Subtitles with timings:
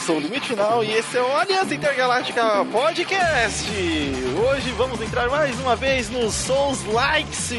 [0.00, 3.68] sou o Limite Final e esse é o Aliança Intergaláctica Podcast.
[4.46, 7.50] Hoje vamos entrar mais uma vez nos Souls Likes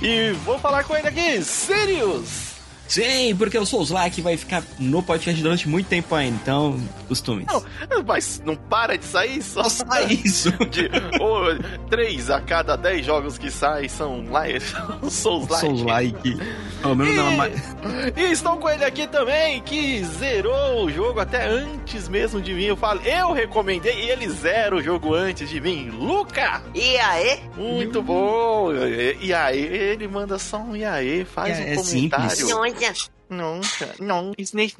[0.00, 2.45] e vou falar com ele aqui, Sirius.
[2.88, 7.46] Sim, porque o Souls Like vai ficar no podcast durante muito tempo ainda, então costume.
[7.46, 10.50] Não, mas não para de sair, só, só sai isso.
[10.66, 10.90] De,
[11.20, 11.42] ou,
[11.88, 14.24] três a cada dez jogos que saem são
[15.10, 15.66] Souls Like.
[15.66, 16.38] Souls Like.
[16.82, 17.76] Pelo menos e, não mais.
[18.16, 22.64] E estou com ele aqui também, que zerou o jogo até antes mesmo de mim.
[22.64, 25.90] Eu falo, eu recomendei e ele zera o jogo antes de mim.
[25.90, 26.62] Luca!
[26.74, 27.40] E aí?
[27.56, 28.70] Muito bom!
[29.20, 32.50] E aí, ele manda só um e aí, faz é, um comentário.
[32.50, 32.54] É
[33.28, 34.66] Não, Nunca, não, isso nem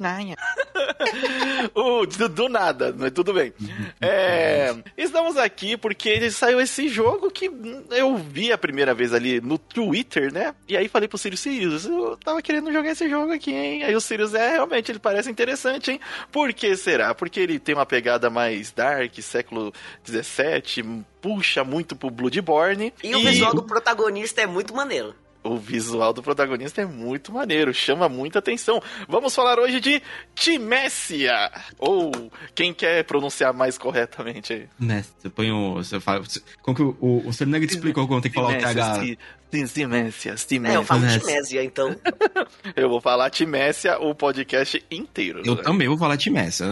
[1.75, 3.53] uh, do, do nada, mas tudo bem.
[3.99, 7.51] É, estamos aqui porque saiu esse jogo que
[7.91, 10.55] eu vi a primeira vez ali no Twitter, né?
[10.67, 13.83] E aí falei pro Sirius, Sirius, eu tava querendo jogar esse jogo aqui, hein?
[13.83, 15.99] Aí o Sirius, é, realmente, ele parece interessante, hein?
[16.31, 17.13] Por que será?
[17.13, 19.73] Porque ele tem uma pegada mais dark, século
[20.05, 20.83] 17,
[21.21, 22.93] puxa muito pro Bloodborne.
[23.03, 23.15] E, e...
[23.15, 25.13] o visual do protagonista é muito maneiro
[25.47, 28.81] o visual do protagonista é muito maneiro, chama muita atenção.
[29.07, 30.01] Vamos falar hoje de
[30.35, 32.11] Timécia, ou
[32.53, 34.67] quem quer pronunciar mais corretamente aí?
[34.79, 35.75] Messi, você põe o...
[35.75, 36.23] Você fala,
[36.61, 39.17] como que o, o, o te explicou como tem que falar o TH...
[39.49, 40.75] Timécia, Timécia.
[40.75, 41.95] É, eu falo Timécia, então.
[42.75, 45.41] eu vou falar Timécia o podcast inteiro.
[45.45, 45.63] Eu né?
[45.63, 46.65] também vou falar Timécia.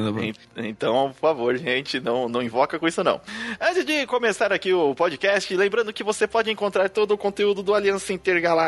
[0.57, 3.21] Então, por favor, gente, não, não invoca com isso não.
[3.61, 7.73] Antes de começar aqui o podcast, lembrando que você pode encontrar todo o conteúdo do
[7.73, 8.64] Aliança Intergaláctica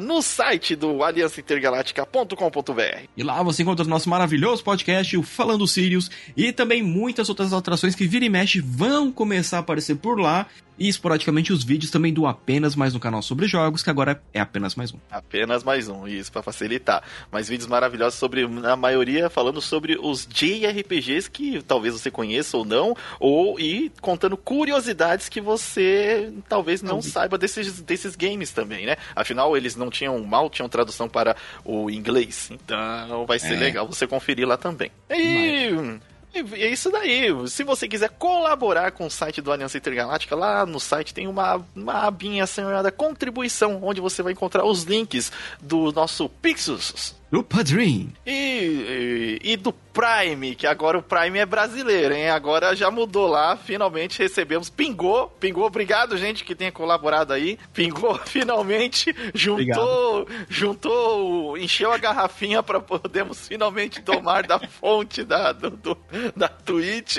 [0.00, 3.08] no site do aliançaintergaláctica.com.br.
[3.16, 7.52] E lá você encontra o nosso maravilhoso podcast, o Falando Sirius, e também muitas outras
[7.52, 10.46] atrações que vira e mexe vão começar a aparecer por lá
[10.80, 14.40] e esporadicamente os vídeos também do Apenas Mais no canal sobre jogos, que agora é
[14.40, 14.96] apenas mais um.
[15.10, 17.02] Apenas mais um, isso para facilitar.
[17.30, 22.64] Mas vídeos maravilhosos sobre, na maioria, falando sobre os JRPGs que talvez você conheça ou
[22.64, 28.96] não, ou e contando curiosidades que você talvez não saiba desses, desses games também, né?
[29.14, 32.50] Afinal, eles não tinham mal, tinham tradução para o inglês.
[32.50, 33.58] Então vai ser é.
[33.58, 34.90] legal você conferir lá também.
[35.10, 35.70] E.
[35.72, 36.09] Mas...
[36.34, 37.28] E é isso daí.
[37.48, 41.64] Se você quiser colaborar com o site do Aliança Intergaláctica, lá no site tem uma,
[41.74, 48.12] uma abinha chamada Contribuição, onde você vai encontrar os links do nosso Pixus do Padrim.
[48.26, 52.30] E, e, e, do Prime, que agora o Prime é brasileiro, hein?
[52.30, 54.70] Agora já mudou lá, finalmente recebemos.
[54.70, 57.58] Pingou, pingou, obrigado, gente, que tenha colaborado aí.
[57.74, 60.46] Pingou, finalmente, juntou, obrigado.
[60.48, 65.96] juntou, encheu a garrafinha para podermos finalmente tomar da fonte da, do, do,
[66.34, 67.18] da Twitch.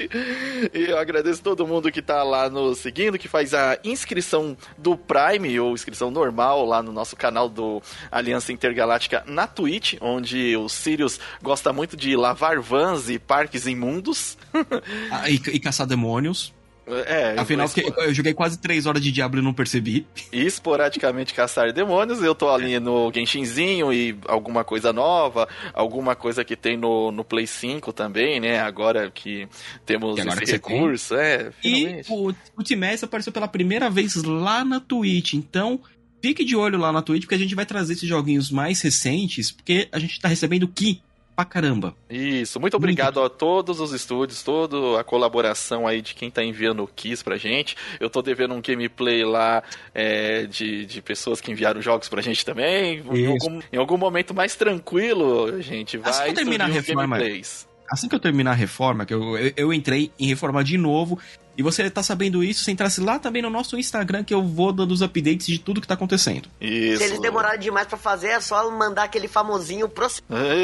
[0.73, 4.97] E eu agradeço todo mundo que tá lá nos seguindo, que faz a inscrição do
[4.97, 7.81] Prime, ou inscrição normal, lá no nosso canal do
[8.11, 14.37] Aliança Intergaláctica na Twitch onde o Sirius gosta muito de lavar vans e parques imundos.
[15.11, 16.53] ah, e, e caçar demônios.
[16.87, 20.05] É, Afinal, eu, eu joguei quase 3 horas de Diablo e não percebi.
[20.31, 26.43] E esporadicamente caçar demônios, eu tô ali no Genshinzinho e alguma coisa nova, alguma coisa
[26.43, 28.59] que tem no, no Play 5 também, né?
[28.59, 29.47] Agora que
[29.85, 31.23] temos que esse recurso, tem.
[31.23, 32.11] é, finalmente.
[32.11, 35.79] E o, o Timés apareceu pela primeira vez lá na Twitch, então
[36.21, 39.51] fique de olho lá na Twitch, porque a gente vai trazer esses joguinhos mais recentes,
[39.51, 41.01] porque a gente tá recebendo Ki
[41.35, 41.95] pra caramba.
[42.09, 43.33] Isso, muito obrigado muito.
[43.33, 47.37] a todos os estúdios, toda a colaboração aí de quem tá enviando o Kiss pra
[47.37, 47.75] gente.
[47.99, 52.45] Eu tô devendo um gameplay lá é, de, de pessoas que enviaram jogos pra gente
[52.45, 53.03] também.
[53.11, 57.17] Em algum, em algum, momento mais tranquilo, a gente vai assim que terminar a reforma,
[57.89, 61.19] Assim que eu terminar a reforma, que eu, eu, eu entrei em reforma de novo,
[61.57, 64.72] e você tá sabendo isso, você entrasse lá também no nosso Instagram, que eu vou
[64.72, 66.50] dando os updates de tudo que tá acontecendo.
[66.59, 66.97] Isso.
[66.97, 70.07] Se eles demorarem demais para fazer, é só mandar aquele famosinho pro...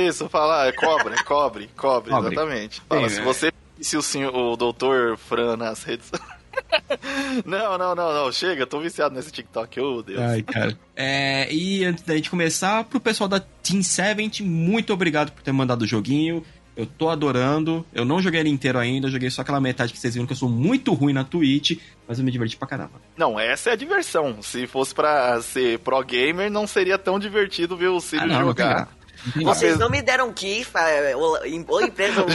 [0.08, 2.82] Isso, falar, é cobre, cobre, cobre, cobre, exatamente.
[2.88, 3.24] Fala, Sim, se é.
[3.24, 6.10] você se o, senhor, o doutor Fran nas redes...
[7.46, 8.32] não, não, não, não.
[8.32, 10.20] Chega, tô viciado nesse TikTok, oh Deus.
[10.20, 10.78] Ai, cara.
[11.00, 15.52] É, e antes da gente começar, pro pessoal da Team 70, muito obrigado por ter
[15.52, 16.44] mandado o joguinho.
[16.78, 17.84] Eu tô adorando.
[17.92, 20.38] Eu não joguei ele inteiro ainda, joguei só aquela metade que vocês viram que eu
[20.38, 23.02] sou muito ruim na Twitch, mas eu me diverti pra caramba.
[23.18, 24.44] Não, essa é a diversão.
[24.44, 28.42] Se fosse pra ser pro gamer, não seria tão divertido ver o Ciro ah, não,
[28.42, 28.90] jogar.
[29.44, 30.66] Vocês não me deram key,
[31.68, 32.30] ou empresa ou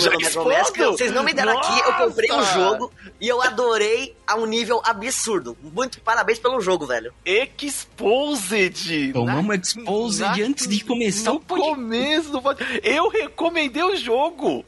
[0.93, 1.73] vocês não me deram Nossa!
[1.73, 5.57] aqui, eu comprei um jogo e eu adorei a um nível absurdo.
[5.63, 7.13] Muito parabéns pelo jogo, velho.
[7.25, 9.13] Exposed!
[9.13, 11.75] Tomamos Exposed na, antes de começar o podcast.
[11.75, 12.43] começo do
[12.83, 14.65] Eu recomendei o jogo!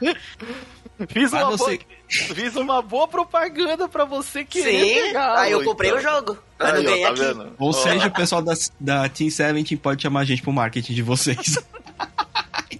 [1.08, 5.38] Fiz uma, boa, fiz uma boa propaganda pra você querer Sim, pegar.
[5.38, 6.00] Aí eu comprei então.
[6.00, 6.38] o jogo.
[6.58, 7.52] Pra não ganhar tá aqui.
[7.58, 11.02] Ou seja, o pessoal da, da Team 17 pode chamar a gente pro marketing de
[11.02, 11.56] vocês.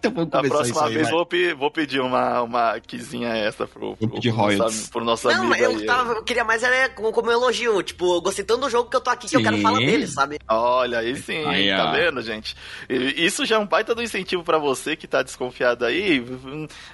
[0.00, 4.08] então vamos começar A próxima vez vou, vou, pedir uma, uma quizinha extra pro, pro,
[4.08, 5.62] pro, nosso, pro nosso Não, amigo.
[5.62, 7.82] Eu, tava, eu queria mais era como, como elogio.
[7.82, 9.36] Tipo, eu gostei tanto do jogo que eu tô aqui que sim.
[9.36, 10.38] eu quero falar dele, sabe?
[10.48, 12.56] Olha, aí sim, aí, tá vendo, gente?
[12.88, 16.24] Isso já é um baita do incentivo para você que tá desconfiado aí.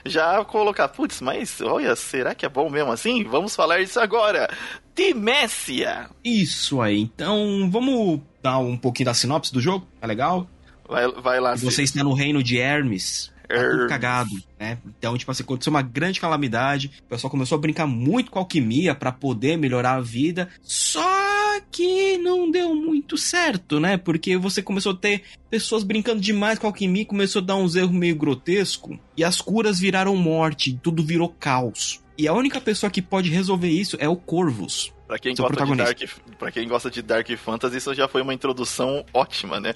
[0.05, 3.23] Já colocar, putz, mas olha, será que é bom mesmo assim?
[3.25, 4.49] Vamos falar isso agora.
[4.95, 6.09] Timécia!
[6.25, 9.87] Isso aí, então vamos dar um pouquinho da sinopse do jogo?
[10.01, 10.49] Tá legal?
[10.89, 13.35] Vai, vai lá, Você está no reino de Hermes.
[13.49, 14.79] Tá tudo cagado, né?
[14.99, 16.91] Então, tipo assim, aconteceu uma grande calamidade.
[17.05, 20.49] O pessoal começou a brincar muito com alquimia para poder melhorar a vida.
[20.63, 23.97] Só que não deu muito certo, né?
[23.97, 27.93] Porque você começou a ter pessoas brincando demais com alquimia, começou a dar uns erros
[27.93, 32.01] meio grotesco e as curas viraram morte, tudo virou caos.
[32.19, 34.93] E a única pessoa que pode resolver isso é o Corvus.
[35.07, 36.01] Pra quem, gosta de Dark,
[36.37, 39.75] pra quem gosta de Dark Fantasy, isso já foi uma introdução ótima, né?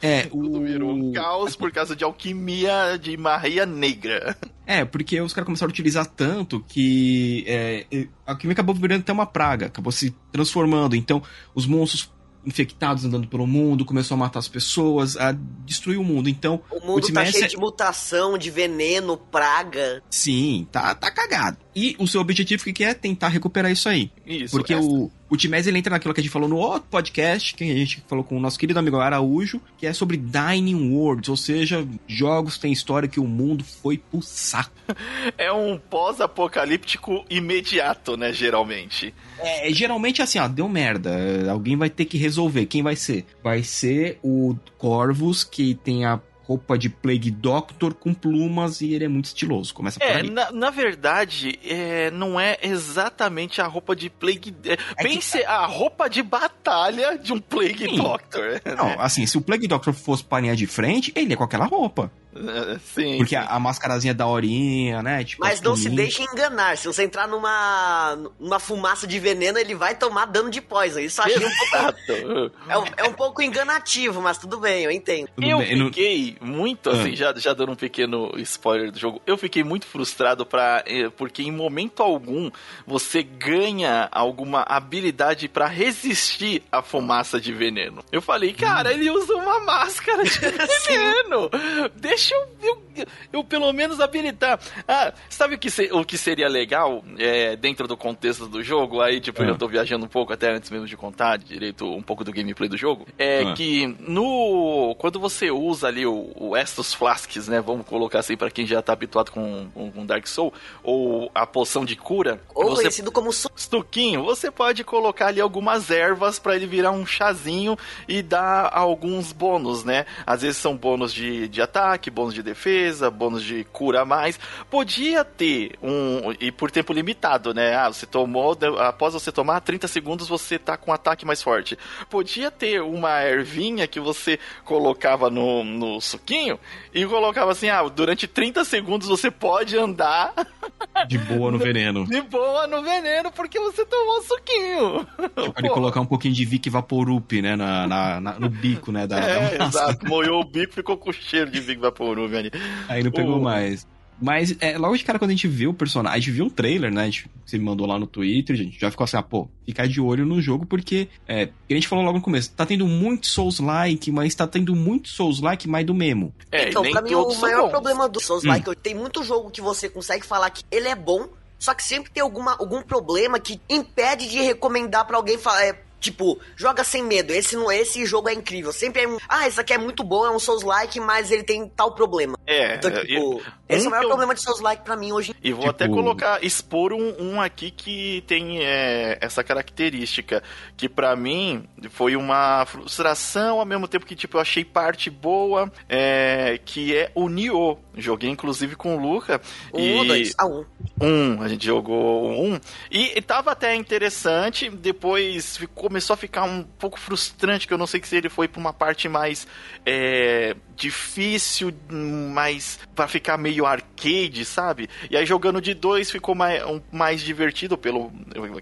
[0.00, 4.36] É, Tudo virou um caos por causa de alquimia de Maria Negra.
[4.68, 7.86] É, porque os caras começaram a utilizar tanto que é,
[8.26, 10.96] a alquimia acabou virando até uma praga, acabou se transformando.
[10.96, 11.22] Então,
[11.54, 12.12] os monstros
[12.46, 15.32] infectados andando pelo mundo, começou a matar as pessoas, a
[15.64, 16.28] destruir o mundo.
[16.28, 20.02] Então, o mundo o tá cheio de mutação, de veneno, praga.
[20.08, 21.58] Sim, tá, tá cagado.
[21.74, 24.10] E o seu objetivo que é tentar recuperar isso aí.
[24.24, 24.56] Isso.
[24.56, 24.86] Porque essa.
[24.86, 27.74] o, o Timés ele entra naquilo que a gente falou no outro podcast, que a
[27.74, 31.86] gente falou com o nosso querido amigo Araújo, que é sobre Dining Worlds, ou seja,
[32.06, 34.70] jogos têm história que o mundo foi pro saco.
[35.36, 39.12] É um pós-apocalíptico imediato, né, geralmente.
[39.38, 41.50] É, geralmente assim, ó, deu merda.
[41.50, 42.66] Alguém vai ter que resolver.
[42.66, 43.24] Quem vai ser?
[43.42, 49.04] Vai ser o Corvus, que tem a roupa de Plague Doctor com plumas e ele
[49.04, 49.74] é muito estiloso.
[49.74, 50.30] Começa por é, aí.
[50.30, 54.54] Na, na verdade, é, não é exatamente a roupa de Plague.
[54.64, 55.44] É, é pense que...
[55.44, 57.96] a roupa de batalha de um Plague Sim.
[57.96, 58.62] Doctor.
[58.76, 58.96] Não, né?
[58.98, 62.10] assim, se o Plague Doctor fosse paninha de frente, ele é com aquela roupa.
[62.94, 63.18] Sim.
[63.18, 63.42] Porque sim.
[63.42, 65.24] A, a mascarazinha da horinha, né?
[65.24, 66.76] Tipo, Mas não se deixe enganar.
[66.76, 71.00] Se você entrar numa, numa fumaça de veneno, ele vai tomar dano de poison.
[71.00, 72.52] Isso achei um pouco.
[72.68, 75.28] é, um, é um pouco enganativo, mas tudo bem, eu entendo.
[75.40, 77.16] Eu fiquei muito, assim, ah.
[77.16, 81.42] já, já dando um pequeno spoiler do jogo, eu fiquei muito frustrado pra, eh, porque
[81.42, 82.50] em momento algum
[82.86, 88.04] você ganha alguma habilidade para resistir à fumaça de veneno.
[88.10, 88.92] Eu falei, cara, hum.
[88.92, 91.50] ele usa uma máscara de veneno.
[91.94, 92.48] Deixa deixa eu,
[92.96, 94.58] eu, eu, pelo menos habilitar.
[94.88, 99.00] Ah, sabe o que, se, o que seria legal é, dentro do contexto do jogo?
[99.00, 99.58] Aí, tipo, eu ah.
[99.58, 102.76] tô viajando um pouco até antes mesmo de contar direito um pouco do gameplay do
[102.76, 103.06] jogo.
[103.18, 103.54] É ah.
[103.54, 104.94] que no.
[104.98, 107.60] Quando você usa ali o, o Estus Flasks, né?
[107.60, 110.52] Vamos colocar assim para quem já tá habituado com, com, com, Dark Soul,
[110.82, 112.40] ou a poção de cura.
[112.54, 117.06] Ou você, conhecido como Stuquinho, você pode colocar ali algumas ervas para ele virar um
[117.06, 117.76] chazinho
[118.08, 120.06] e dar alguns bônus, né?
[120.26, 124.40] Às vezes são bônus de, de ataque, bônus de defesa, bônus de cura a mais.
[124.70, 126.32] Podia ter um.
[126.40, 127.76] E por tempo limitado, né?
[127.76, 128.56] Ah, você tomou.
[128.78, 131.78] Após você tomar 30 segundos, você tá com um ataque mais forte.
[132.08, 136.58] Podia ter uma ervinha que você colocava no, no suquinho
[136.94, 140.32] e colocava assim: ah, durante 30 segundos você pode andar.
[141.06, 142.06] De boa no veneno.
[142.06, 145.06] De boa no veneno, porque você tomou suquinho.
[145.36, 147.54] Você pode colocar um pouquinho de Vic Vaporup, né?
[147.54, 149.06] Na, na, na, no bico, né?
[149.06, 150.06] Da, é, da exato.
[150.06, 152.05] Moiou o bico ficou com cheiro de Vic Vaporup.
[152.12, 152.50] Ali.
[152.88, 153.42] Aí não pegou o...
[153.42, 153.86] mais.
[154.20, 156.50] Mas é, logo de cara, quando a gente viu o personagem, a gente viu um
[156.50, 157.02] trailer, né?
[157.02, 159.48] A gente, você me mandou lá no Twitter, a gente já ficou assim, ah, pô,
[159.64, 162.86] ficar de olho no jogo, porque é, a gente falou logo no começo, tá tendo
[162.86, 166.34] muito Souls-like, mas tá tendo muito Souls-like mais do mesmo.
[166.50, 167.70] É, então, pra mim, o maior bons.
[167.70, 168.74] problema do Souls-like, hum.
[168.82, 172.22] tem muito jogo que você consegue falar que ele é bom, só que sempre tem
[172.22, 177.32] alguma, algum problema que impede de recomendar para alguém falar, é, Tipo, joga sem medo.
[177.32, 178.72] Esse, esse jogo é incrível.
[178.72, 179.16] Sempre é.
[179.28, 182.38] Ah, isso aqui é muito bom, é um Souls-like, mas ele tem tal problema.
[182.46, 182.76] É.
[182.76, 184.08] Então, tipo, eu, esse um é o maior eu...
[184.08, 185.34] problema de Souls-like pra mim hoje.
[185.42, 185.70] E vou tipo...
[185.70, 190.42] até colocar, expor um, um aqui que tem é, essa característica.
[190.76, 195.72] Que para mim foi uma frustração, ao mesmo tempo que, tipo, eu achei parte boa.
[195.88, 197.78] É, que é o Nioh.
[197.96, 199.40] Joguei, inclusive, com o Luca.
[199.72, 200.06] Um e...
[200.06, 200.34] dois?
[200.36, 200.64] Ah, um.
[201.00, 202.60] Um, a gente jogou um.
[202.90, 207.78] E, e tava até interessante, depois ficou começou a ficar um pouco frustrante, que eu
[207.78, 209.46] não sei se ele foi pra uma parte mais
[209.84, 214.88] é, difícil, mais para ficar meio arcade, sabe?
[215.08, 218.10] E aí jogando de dois ficou mais, um, mais divertido pela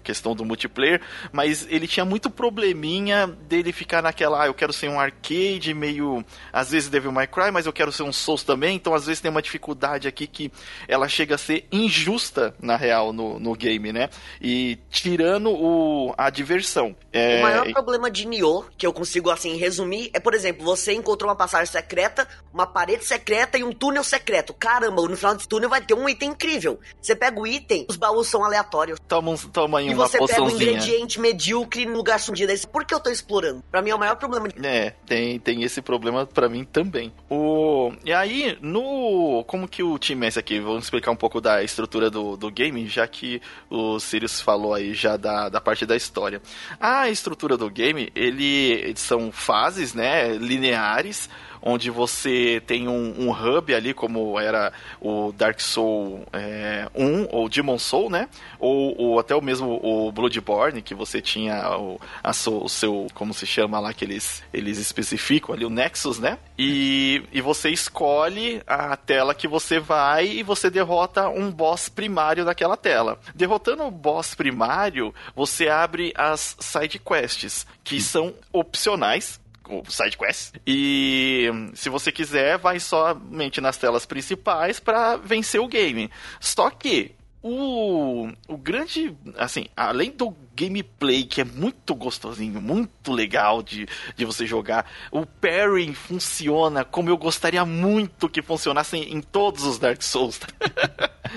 [0.03, 1.01] questão do multiplayer,
[1.31, 6.23] mas ele tinha muito probleminha dele ficar naquela, ah, eu quero ser um arcade meio,
[6.53, 9.19] às vezes Devil May Cry, mas eu quero ser um Souls também, então às vezes
[9.25, 10.51] tem uma dificuldade aqui que
[10.87, 14.07] ela chega a ser injusta na real no, no game, né?
[14.39, 16.95] E tirando o, a diversão.
[17.11, 17.39] É...
[17.39, 21.27] O maior problema de Nioh, que eu consigo assim resumir, é por exemplo, você encontrou
[21.31, 24.53] uma passagem secreta, uma parede secreta e um túnel secreto.
[24.53, 26.79] Caramba, no final desse túnel vai ter um item incrível.
[27.01, 28.99] Você pega o item, os baús são aleatórios.
[29.07, 30.71] Toma, toma aí e uma você pega um poçãozinha.
[30.73, 32.51] ingrediente medíocre no lugar escondido.
[32.51, 33.63] Aí, Por que eu tô explorando?
[33.71, 34.47] Pra mim é o maior problema.
[34.49, 37.11] de- É, tem, tem esse problema pra mim também.
[37.27, 39.14] O, e aí, no.
[39.47, 40.59] Como que o time é esse aqui?
[40.59, 44.93] Vamos explicar um pouco da estrutura do, do game, já que o Sirius falou aí
[44.93, 46.41] já da, da parte da história.
[46.79, 50.33] A estrutura do game, ele são fases, né?
[50.37, 51.29] Lineares
[51.65, 57.49] onde você tem um, um hub ali, como era o Dark Soul é, 1, ou
[57.49, 58.29] Demon Soul, né?
[58.59, 63.07] Ou, ou até o mesmo o Bloodborne, que você tinha o, a so- o seu,
[63.15, 66.37] como se chama lá, que eles, eles especificam ali, o Nexus, né?
[66.57, 72.45] E, e você escolhe a tela que você vai e você derrota um boss primário
[72.45, 73.19] daquela tela.
[73.33, 80.55] Derrotando o boss primário, você abre as side quests, que são opcionais, o side quest.
[80.65, 86.09] E se você quiser, vai somente nas telas principais para vencer o game.
[86.39, 87.15] Só que
[87.47, 94.25] o, o grande, assim, além do gameplay que é muito gostosinho, muito legal de, de
[94.25, 99.77] você jogar, o parry funciona como eu gostaria muito que funcionasse em, em todos os
[99.77, 100.39] Dark Souls.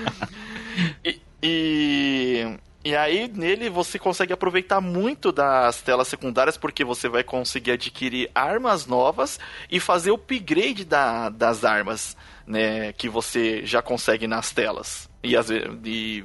[1.04, 7.22] e, e, e aí, nele, você consegue aproveitar muito das telas secundárias, porque você vai
[7.22, 9.38] conseguir adquirir armas novas
[9.70, 12.16] e fazer o upgrade da, das armas,
[12.46, 12.92] né?
[12.94, 15.08] Que você já consegue nas telas.
[15.22, 16.24] E, às ve- e,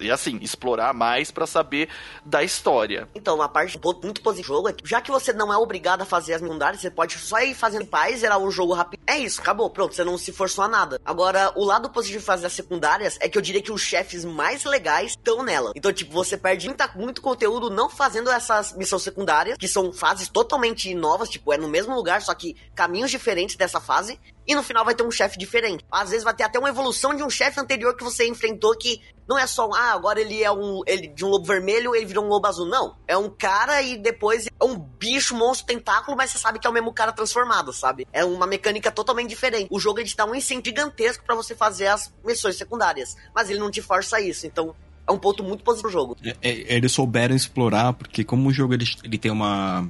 [0.00, 1.88] e assim, explorar mais pra saber
[2.24, 3.08] da história.
[3.14, 6.02] Então, uma parte muito positiva do jogo é que, já que você não é obrigado
[6.02, 9.00] a fazer as secundárias, você pode só ir fazendo paz, zerar o jogo rápido.
[9.06, 11.00] É isso, acabou, pronto, você não se forçou a nada.
[11.04, 14.24] Agora, o lado positivo de fazer as secundárias é que eu diria que os chefes
[14.24, 15.72] mais legais estão nela.
[15.74, 20.28] Então, tipo, você perde muita- muito conteúdo não fazendo essas missões secundárias, que são fases
[20.28, 24.18] totalmente novas, tipo, é no mesmo lugar, só que caminhos diferentes dessa fase.
[24.46, 25.84] E no final vai ter um chefe diferente.
[25.90, 29.00] Às vezes vai ter até uma evolução de um chefe anterior que você enfrentou que
[29.28, 30.80] não é só, um, ah, agora ele é um.
[30.86, 32.66] Ele de um lobo vermelho, ele virou um lobo azul.
[32.66, 32.96] Não.
[33.06, 36.70] É um cara e depois é um bicho, monstro, tentáculo, mas você sabe que é
[36.70, 38.06] o mesmo cara transformado, sabe?
[38.12, 39.68] É uma mecânica totalmente diferente.
[39.70, 43.16] O jogo ele te dá um incentivo gigantesco pra você fazer as missões secundárias.
[43.34, 44.46] Mas ele não te força isso.
[44.46, 44.74] Então,
[45.08, 46.16] é um ponto muito positivo do jogo.
[46.24, 49.88] É, é, eles souberam explorar, porque como o jogo ele, ele tem uma.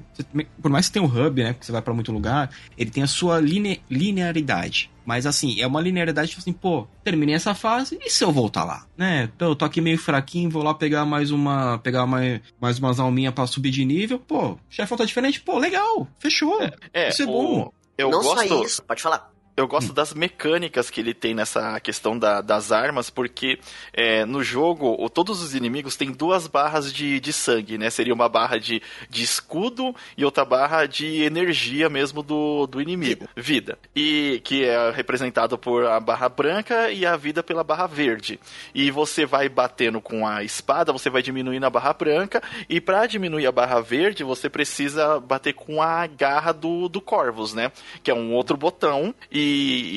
[0.61, 1.55] Por mais que tenha um hub, né?
[1.55, 4.91] Que você vai pra muito lugar, ele tem a sua line, linearidade.
[5.05, 8.65] Mas assim, é uma linearidade tipo assim, pô, terminei essa fase e se eu voltar
[8.65, 8.87] lá?
[8.97, 9.29] Né?
[9.35, 11.79] Então, eu tô aqui meio fraquinho, vou lá pegar mais uma.
[11.79, 14.19] pegar mais, mais umas alminhas pra subir de nível.
[14.21, 16.61] Pô, o chefão tá diferente, pô, legal, fechou.
[16.93, 17.73] É, Isso é o- bom.
[17.99, 18.49] Eu não gosto.
[18.49, 19.32] só isso, pode falar.
[19.55, 23.59] Eu gosto das mecânicas que ele tem nessa questão da- das armas, porque
[23.93, 27.91] é, no jogo todos os inimigos têm duas barras de, de sangue, né?
[27.91, 28.81] Seria uma barra de,
[29.11, 33.79] de escudo e outra barra de energia mesmo do, do inimigo, vida.
[33.95, 38.41] E que é representado por a barra branca e a vida pela barra verde.
[38.75, 43.07] E você vai batendo com a espada, você vai diminuindo a barra branca, e para
[43.07, 47.71] diminuir a barra verde, você precisa bater com a garra do, do Corvus, né?
[48.03, 49.15] Que é um outro botão.
[49.31, 49.42] E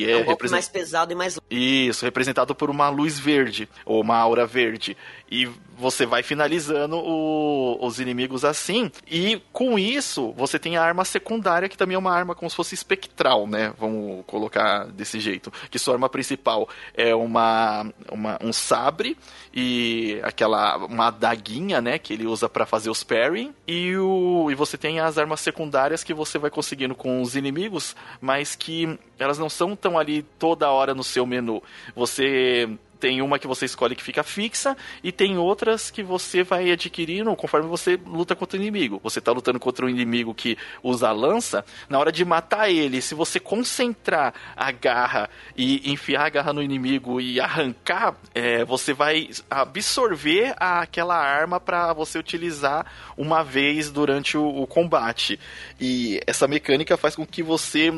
[0.06, 4.00] É, é, um represent- mais pesado e mais Isso, representado por uma luz verde, ou
[4.00, 4.96] uma aura verde.
[5.30, 5.48] E
[5.78, 8.90] você vai finalizando o- os inimigos assim.
[9.10, 12.54] E com isso, você tem a arma secundária, que também é uma arma como se
[12.56, 13.72] fosse espectral, né?
[13.78, 15.52] Vamos colocar desse jeito.
[15.70, 19.16] Que sua arma principal é uma, uma- um sabre
[19.52, 21.98] e aquela uma adaguinha, né?
[21.98, 23.50] Que ele usa pra fazer os parry.
[23.66, 27.96] E, o, e você tem as armas secundárias que você vai conseguindo com os inimigos,
[28.20, 31.62] mas que elas não são tão ali toda hora no seu menu.
[31.94, 32.68] Você
[32.98, 37.34] tem uma que você escolhe que fica fixa e tem outras que você vai adquirindo
[37.36, 39.00] conforme você luta contra o inimigo.
[39.02, 43.00] Você tá lutando contra um inimigo que usa a lança, na hora de matar ele,
[43.00, 48.92] se você concentrar a garra e enfiar a garra no inimigo e arrancar, é, você
[48.92, 52.86] vai absorver aquela arma para você utilizar
[53.16, 55.38] uma vez durante o, o combate.
[55.80, 57.92] E essa mecânica faz com que você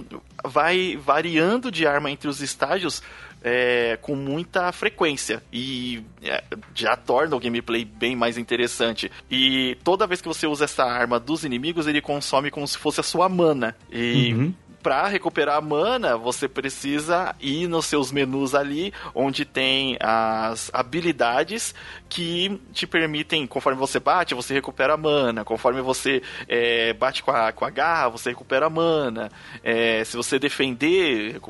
[0.44, 3.02] vai variando de arma entre os estágios
[3.42, 6.42] é, com muita frequência e é,
[6.74, 9.10] já torna o gameplay bem mais interessante.
[9.30, 13.00] E toda vez que você usa essa arma dos inimigos, ele consome como se fosse
[13.00, 13.74] a sua mana.
[13.90, 14.54] E Uhum.
[14.82, 21.74] Pra recuperar a mana, você precisa ir nos seus menus ali, onde tem as habilidades
[22.08, 25.44] que te permitem, conforme você bate, você recupera a mana.
[25.44, 29.30] Conforme você é, bate com a, com a garra, você recupera a mana.
[29.64, 31.40] É, se você defender,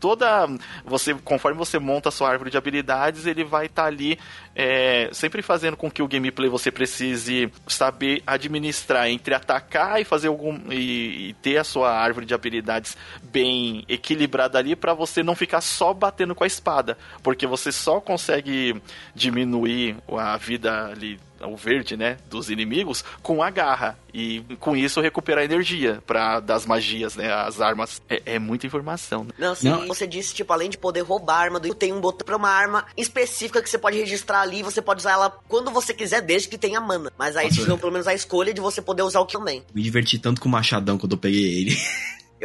[0.00, 0.48] toda.
[0.84, 4.18] Você, conforme você monta a sua árvore de habilidades, ele vai estar ali
[4.54, 10.28] é, sempre fazendo com que o gameplay você precise saber administrar entre atacar e fazer
[10.28, 10.58] algum.
[10.72, 15.34] e, e ter a sua árvore de habilidades habilidades bem equilibradas ali para você não
[15.34, 18.80] ficar só batendo com a espada, porque você só consegue
[19.14, 25.02] diminuir a vida ali o verde, né, dos inimigos com a garra e com isso
[25.02, 28.00] recuperar energia para das magias, né, as armas.
[28.08, 29.24] É, é muita informação.
[29.24, 29.30] Né?
[29.38, 29.86] Não, sim, Não.
[29.86, 33.60] você disse tipo além de poder roubar arma, tem um botão para uma arma específica
[33.60, 36.80] que você pode registrar ali, você pode usar ela quando você quiser, desde que tenha
[36.80, 37.12] mana.
[37.18, 39.62] Mas aí te dão pelo menos a escolha de você poder usar o que também.
[39.74, 41.76] Me diverti tanto com o machadão quando eu peguei ele.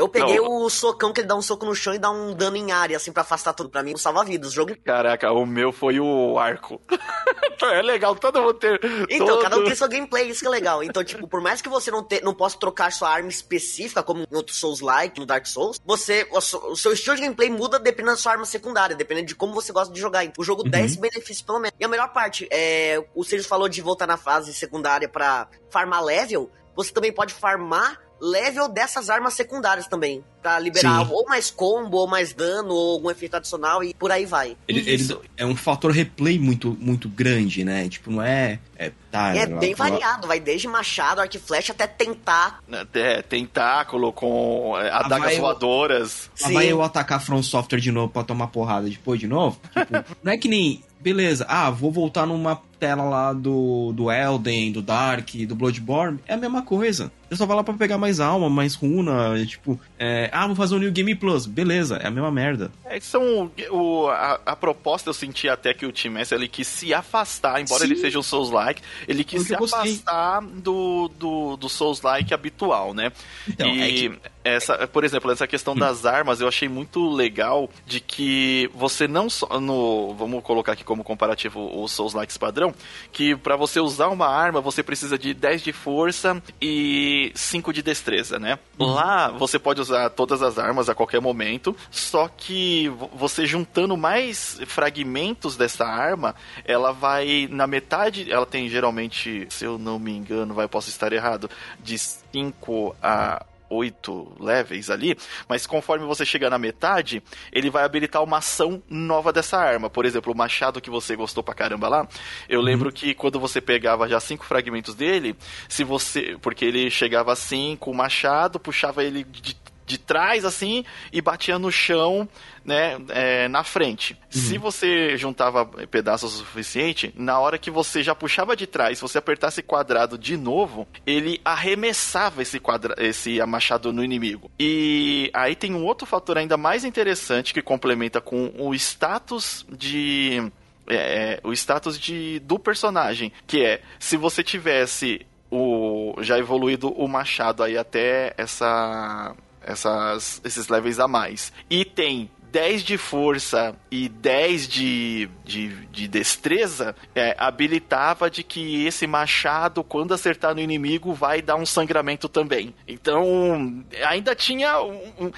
[0.02, 0.64] Eu peguei não.
[0.64, 2.98] o socão que ele dá um soco no chão e dá um dano em área,
[2.98, 3.70] assim, pra afastar tudo.
[3.70, 4.50] Pra mim, um salva-vidas.
[4.50, 4.76] O jogo.
[4.84, 6.82] Caraca, o meu foi o arco.
[7.62, 8.80] é legal, todo mundo ter.
[9.08, 9.44] Então, todo...
[9.44, 10.84] cada um tem sua gameplay, isso que é legal.
[10.84, 14.24] Então, tipo, por mais que você não, te, não possa trocar sua arma específica, como
[14.24, 16.28] em outros Souls-like, no Dark Souls, você.
[16.32, 19.72] O, seu estilo de gameplay muda dependendo da sua arma secundária, dependendo de como você
[19.72, 20.26] gosta de jogar.
[20.36, 20.72] O jogo uhum.
[20.72, 21.76] 10 benefícios, pelo menos.
[21.80, 23.04] E a melhor parte, é.
[23.14, 26.50] O Sirius falou de voltar na fase secundária pra farmar level.
[26.76, 30.24] Você também pode farmar level dessas armas secundárias também.
[30.42, 31.12] Pra liberar Sim.
[31.12, 34.58] ou mais combo, ou mais dano, ou algum efeito adicional e por aí vai.
[34.68, 37.88] Ele, ele é um fator replay muito, muito grande, né?
[37.90, 38.60] Tipo, não é.
[38.76, 42.64] É, tá, é bem variado, vai desde machado, arco e flecha até tentáculo.
[42.94, 46.32] É, tentáculo com é, adagas voadoras.
[46.42, 49.60] Eu, vai eu atacar From Software de novo pra tomar porrada depois de novo?
[49.76, 54.72] Tipo, não é que nem beleza, ah, vou voltar numa tela lá do, do Elden,
[54.72, 57.12] do Dark, do Bloodborne, é a mesma coisa.
[57.30, 60.76] Eu só vai lá pra pegar mais alma, mais runa, tipo, é, ah, vou fazer
[60.76, 62.72] um New Game Plus, beleza, é a mesma merda.
[62.84, 66.68] É, são, o, a, a proposta eu senti até que o Tim Messi, ele quis
[66.68, 67.86] se afastar, embora Sim.
[67.86, 73.14] ele seja um Souls-like, ele quis se afastar do, do, do Souls-like habitual, né?
[73.48, 73.82] Então, e...
[73.82, 78.70] é que essa, por exemplo, essa questão das armas eu achei muito legal de que
[78.74, 82.71] você não só no, vamos colocar aqui como comparativo o Souls Likes padrão,
[83.12, 87.82] que para você usar uma arma você precisa de 10 de força e 5 de
[87.82, 88.58] destreza, né?
[88.80, 88.94] Uhum.
[88.94, 94.60] Lá você pode usar todas as armas a qualquer momento, só que você juntando mais
[94.66, 100.54] fragmentos dessa arma, ela vai na metade, ela tem geralmente, se eu não me engano,
[100.54, 101.50] vai posso estar errado,
[101.84, 108.22] de 5 a oito levels ali, mas conforme você chegar na metade, ele vai habilitar
[108.24, 109.90] uma ação nova dessa arma.
[109.90, 112.08] Por exemplo, o machado que você gostou pra caramba lá,
[112.50, 112.66] eu uhum.
[112.66, 115.36] lembro que quando você pegava já cinco fragmentos dele,
[115.70, 116.38] se você.
[116.42, 119.56] Porque ele chegava assim com o machado, puxava ele de
[119.92, 122.28] de trás assim e batia no chão,
[122.64, 124.14] né, é, na frente.
[124.14, 124.42] Uhum.
[124.42, 129.02] Se você juntava pedaços o suficiente, na hora que você já puxava de trás, se
[129.02, 134.50] você apertasse quadrado de novo, ele arremessava esse quadra esse machado no inimigo.
[134.60, 140.52] E aí tem um outro fator ainda mais interessante que complementa com o status de
[140.88, 146.90] é, é o status de, do personagem, que é se você tivesse o já evoluído
[146.90, 151.52] o machado aí até essa essas, esses levels a mais.
[151.70, 158.86] E tem 10 de força e 10 de, de, de destreza, é, habilitava de que
[158.86, 162.74] esse machado, quando acertar no inimigo, vai dar um sangramento também.
[162.88, 164.82] Então, ainda tinha.
[164.82, 165.32] Um, um,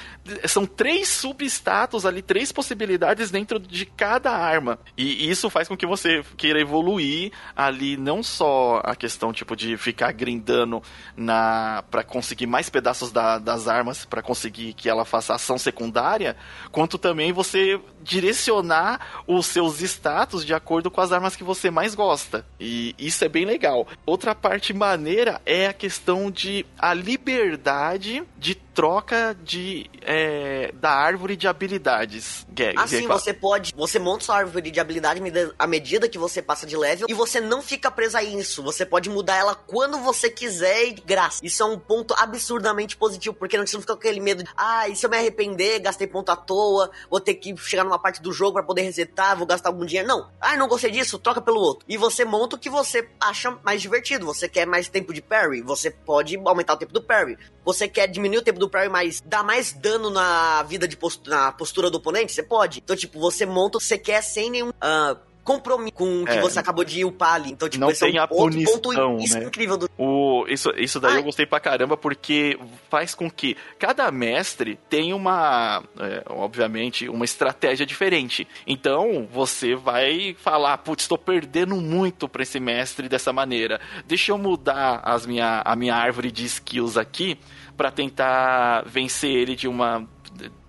[0.48, 4.80] são três substatus ali, três possibilidades dentro de cada arma.
[4.98, 9.78] E isso faz com que você queira evoluir ali, não só a questão tipo de
[9.78, 10.82] ficar grindando
[11.16, 16.36] na para conseguir mais pedaços da, das armas, para conseguir que ela faça ação secundária,
[16.72, 21.94] quanto também você direcionar os seus status de acordo com as armas que você mais
[21.94, 22.46] gosta.
[22.58, 23.86] E isso é bem legal.
[24.06, 31.36] Outra parte maneira é a questão de a liberdade de troca de é, da árvore
[31.36, 32.46] de habilidades.
[32.78, 33.74] assim, você pode.
[33.76, 35.22] Você monta sua árvore de habilidade
[35.58, 38.64] à medida que você passa de level e você não fica preso a isso.
[38.64, 41.40] Você pode mudar ela quando você quiser e graça.
[41.44, 44.88] Isso é um ponto absurdamente positivo, porque você não fica com aquele medo de, ah,
[44.90, 48.22] e se eu me arrepender, gastei ponto à toa, vou ter que chegar numa parte
[48.22, 50.08] do jogo para poder resetar, vou gastar algum dinheiro.
[50.08, 50.30] Não.
[50.42, 51.86] Ah, não gostei disso, troca pelo outro.
[51.88, 54.26] E você monta o que você acha mais divertido.
[54.26, 57.38] Você quer mais tempo de parry, você pode aumentar o tempo do parry.
[57.66, 61.36] Você quer diminuir o tempo do parry, mas dar mais dano na vida de postura,
[61.36, 62.34] na postura do oponente?
[62.34, 62.80] Você pode.
[62.80, 64.70] Então, tipo, você monta o que você quer sem nenhum.
[64.70, 66.42] Uh, compromisso com o que é.
[66.42, 67.52] você acabou de upar ali.
[67.52, 69.46] Então, tipo, não tem é um a punição, ponto isso né?
[69.46, 69.90] incrível do...
[69.98, 71.20] o, isso, isso daí Ai.
[71.20, 72.58] eu gostei pra caramba, porque
[72.90, 78.48] faz com que cada mestre tenha uma, é, obviamente, uma estratégia diferente.
[78.66, 83.80] Então, você vai falar, putz, estou perdendo muito pra esse mestre dessa maneira.
[84.06, 87.38] Deixa eu mudar as minha, a minha árvore de skills aqui
[87.76, 90.08] para tentar vencer ele de uma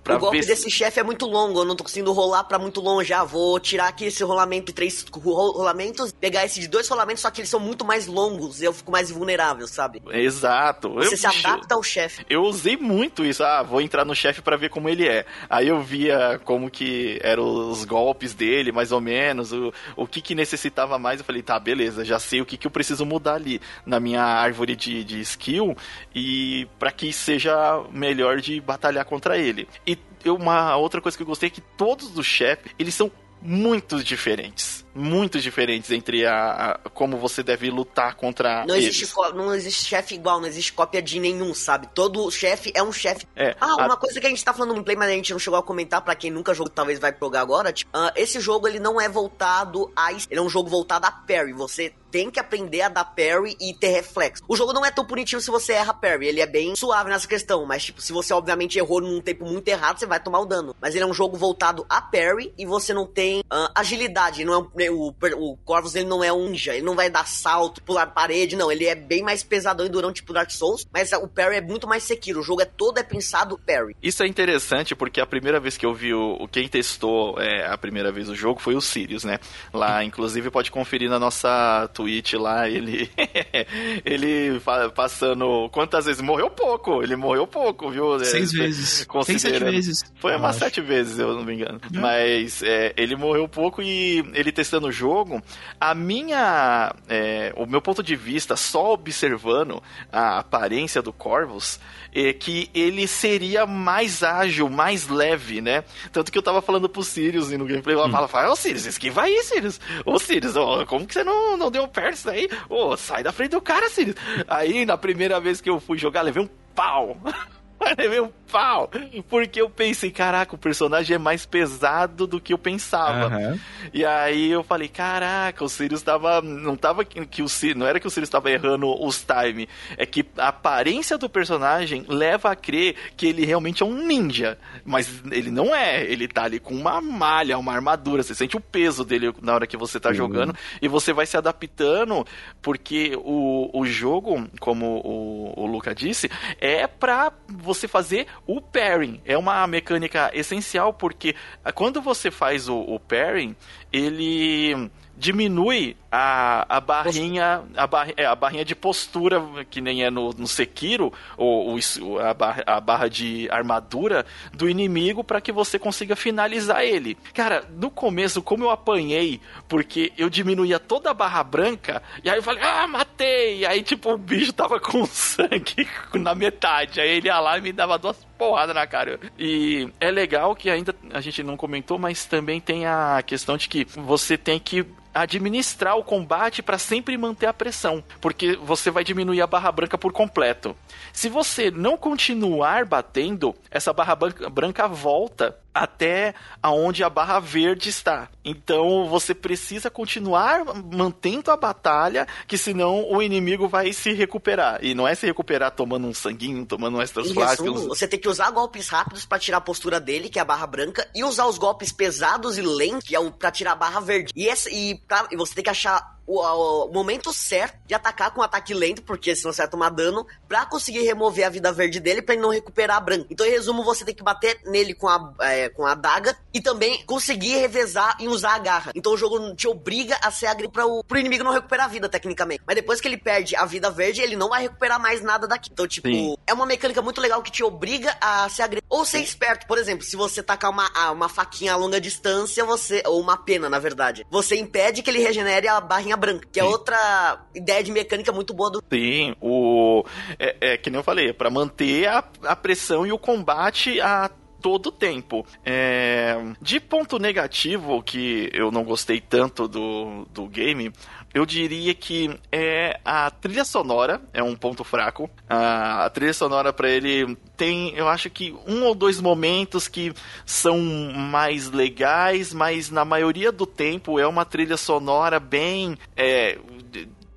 [0.04, 0.70] Pra o golpe ver desse se...
[0.70, 3.12] chefe é muito longo, eu não tô conseguindo rolar para muito longe.
[3.12, 7.30] Ah, vou tirar aqui esse rolamento de três rolamentos, pegar esse de dois rolamentos, só
[7.30, 10.02] que eles são muito mais longos e eu fico mais vulnerável, sabe?
[10.10, 10.90] Exato.
[10.94, 12.24] Você eu, se adapta ao chefe.
[12.28, 13.42] Eu usei muito isso.
[13.42, 15.24] Ah, vou entrar no chefe para ver como ele é.
[15.48, 20.20] Aí eu via como que eram os golpes dele, mais ou menos, o, o que
[20.20, 21.20] que necessitava mais.
[21.20, 24.22] Eu falei, tá, beleza, já sei o que que eu preciso mudar ali na minha
[24.22, 25.74] árvore de, de skill
[26.14, 29.66] e para que seja melhor de batalhar contra ele.
[29.86, 29.93] E
[30.26, 33.10] uma outra coisa que eu gostei é que todos os chefes, eles são
[33.42, 34.83] muito diferentes.
[34.94, 38.76] Muito diferentes entre a, a como você deve lutar contra não.
[38.76, 41.88] Existe, não existe chefe igual, não existe cópia de nenhum, sabe?
[41.94, 43.26] Todo chefe é um chefe.
[43.34, 43.86] É, ah, a...
[43.86, 45.62] uma coisa que a gente tá falando no Play, mas a gente não chegou a
[45.62, 49.00] comentar, para quem nunca jogou, talvez vai jogar agora, tipo, uh, esse jogo ele não
[49.00, 50.12] é voltado a...
[50.12, 51.52] Ele é um jogo voltado a parry.
[51.52, 54.44] Você tem que aprender a dar parry e ter reflexo.
[54.46, 57.26] O jogo não é tão punitivo se você erra parry, ele é bem suave nessa
[57.26, 60.46] questão, mas tipo, se você obviamente errou num tempo muito errado, você vai tomar o
[60.46, 60.76] dano.
[60.80, 64.54] Mas ele é um jogo voltado a parry e você não tem uh, agilidade, não
[64.54, 67.82] é um, o, o Corvus ele não é um ninja, ele não vai dar salto,
[67.82, 71.28] pular parede, não, ele é bem mais pesadão e durão tipo Dark Souls, mas o
[71.28, 73.96] parry é muito mais Sekiro, o jogo é todo é pensado parry.
[74.02, 77.76] Isso é interessante porque a primeira vez que eu vi o, quem testou é, a
[77.76, 79.38] primeira vez o jogo foi o Sirius, né?
[79.72, 83.10] Lá, inclusive, pode conferir na nossa Twitch lá, ele
[84.04, 84.60] ele
[84.94, 88.18] passando quantas vezes morreu pouco, ele morreu pouco, viu?
[88.24, 89.06] Seis é, vezes.
[89.24, 90.12] Seis, sete vezes.
[90.16, 91.80] Foi umas sete vezes, eu não me engano.
[91.92, 91.98] É.
[91.98, 95.42] Mas é, ele morreu pouco e ele testando o jogo,
[95.80, 101.78] a minha, é, o meu ponto de vista, só observando a aparência do Corvus,
[102.12, 105.84] é que ele seria mais ágil, mais leve, né?
[106.12, 108.28] Tanto que eu tava falando pro Sirius e no gameplay, ela hum.
[108.28, 109.80] fala, ô Sirius, esquiva aí, Sirius.
[110.04, 112.48] Ô Sirius, ó, como que você não, não deu perto isso aí?
[112.68, 114.16] Ô, sai da frente do cara, Sirius.
[114.48, 117.16] Aí, na primeira vez que eu fui jogar, levei um pau.
[117.96, 118.88] levei um pau.
[119.28, 123.36] Porque eu pensei, caraca, o personagem é mais pesado do que eu pensava.
[123.36, 123.58] Uhum.
[123.92, 126.40] E aí eu falei, caraca, o Sirius tava.
[126.40, 127.78] Não tava que o Sirius.
[127.78, 129.68] Não era que o Sirius tava errando os time.
[129.96, 134.56] É que a aparência do personagem leva a crer que ele realmente é um ninja.
[134.84, 136.04] Mas ele não é.
[136.04, 138.22] Ele tá ali com uma malha, uma armadura.
[138.22, 140.14] Você sente o peso dele na hora que você tá uhum.
[140.14, 140.54] jogando.
[140.80, 142.24] E você vai se adaptando.
[142.62, 149.20] Porque o, o jogo, como o, o Luca disse, é pra você fazer o pairing.
[149.24, 151.34] É uma mecânica essencial porque
[151.74, 153.56] quando você faz o, o pairing,
[153.92, 160.10] ele diminui a, a barrinha a, bar, é, a barrinha de postura que nem é
[160.10, 165.50] no, no Sekiro ou, ou a, barra, a barra de armadura do inimigo para que
[165.50, 167.18] você consiga finalizar ele.
[167.32, 172.38] Cara, no começo como eu apanhei porque eu diminuía toda a barra branca e aí
[172.38, 177.16] eu falei ah matei e aí tipo o bicho tava com sangue na metade aí
[177.16, 180.94] ele ia lá e me dava duas porradas na cara e é legal que ainda
[181.12, 185.96] a gente não comentou mas também tem a questão de que você tem que administrar
[185.96, 190.12] o combate para sempre manter a pressão, porque você vai diminuir a barra branca por
[190.12, 190.76] completo.
[191.12, 198.28] Se você não continuar batendo, essa barra branca volta até aonde a barra verde está.
[198.44, 204.78] Então você precisa continuar mantendo a batalha, que senão o inimigo vai se recuperar.
[204.82, 207.84] E não é se recuperar tomando um sanguinho, tomando um extras flasks.
[207.86, 210.66] Você tem que usar golpes rápidos para tirar a postura dele, que é a barra
[210.66, 214.00] branca, e usar os golpes pesados e lentos, que é o para tirar a barra
[214.00, 214.32] verde.
[214.34, 218.30] E, essa, e, pra, e você tem que achar o, o, momento certo de atacar
[218.32, 221.72] com um ataque lento, porque senão você vai tomar dano, pra conseguir remover a vida
[221.72, 223.26] verde dele pra ele não recuperar a branca.
[223.30, 226.60] Então, em resumo, você tem que bater nele com a, é, com a daga e
[226.60, 228.92] também conseguir revezar em usar a garra.
[228.94, 232.08] Então o jogo te obriga a ser agri para pro inimigo não recuperar a vida,
[232.08, 232.62] tecnicamente.
[232.66, 235.70] Mas depois que ele perde a vida verde, ele não vai recuperar mais nada daqui.
[235.72, 236.36] Então, tipo, Sim.
[236.46, 238.82] é uma mecânica muito legal que te obriga a ser agri.
[238.88, 239.24] Ou ser Sim.
[239.24, 239.66] esperto.
[239.66, 243.02] Por exemplo, se você tacar uma, uma faquinha a longa distância, você.
[243.06, 244.26] Ou uma pena, na verdade.
[244.30, 246.68] Você impede que ele regenere a barrinha linha branca, que é Sim.
[246.68, 248.82] é outra ideia de mecânica muito boa do.
[248.90, 250.04] Sim, o.
[250.38, 254.00] É, é que nem eu falei, é para manter a, a pressão e o combate
[254.00, 255.44] a todo tempo.
[255.62, 256.36] É...
[256.60, 260.90] De ponto negativo, que eu não gostei tanto do, do game,
[261.34, 265.28] eu diria que é a trilha sonora é um ponto fraco.
[265.48, 270.14] A, trilha sonora para ele tem, eu acho que um ou dois momentos que
[270.46, 276.56] são mais legais, mas na maioria do tempo é uma trilha sonora bem é,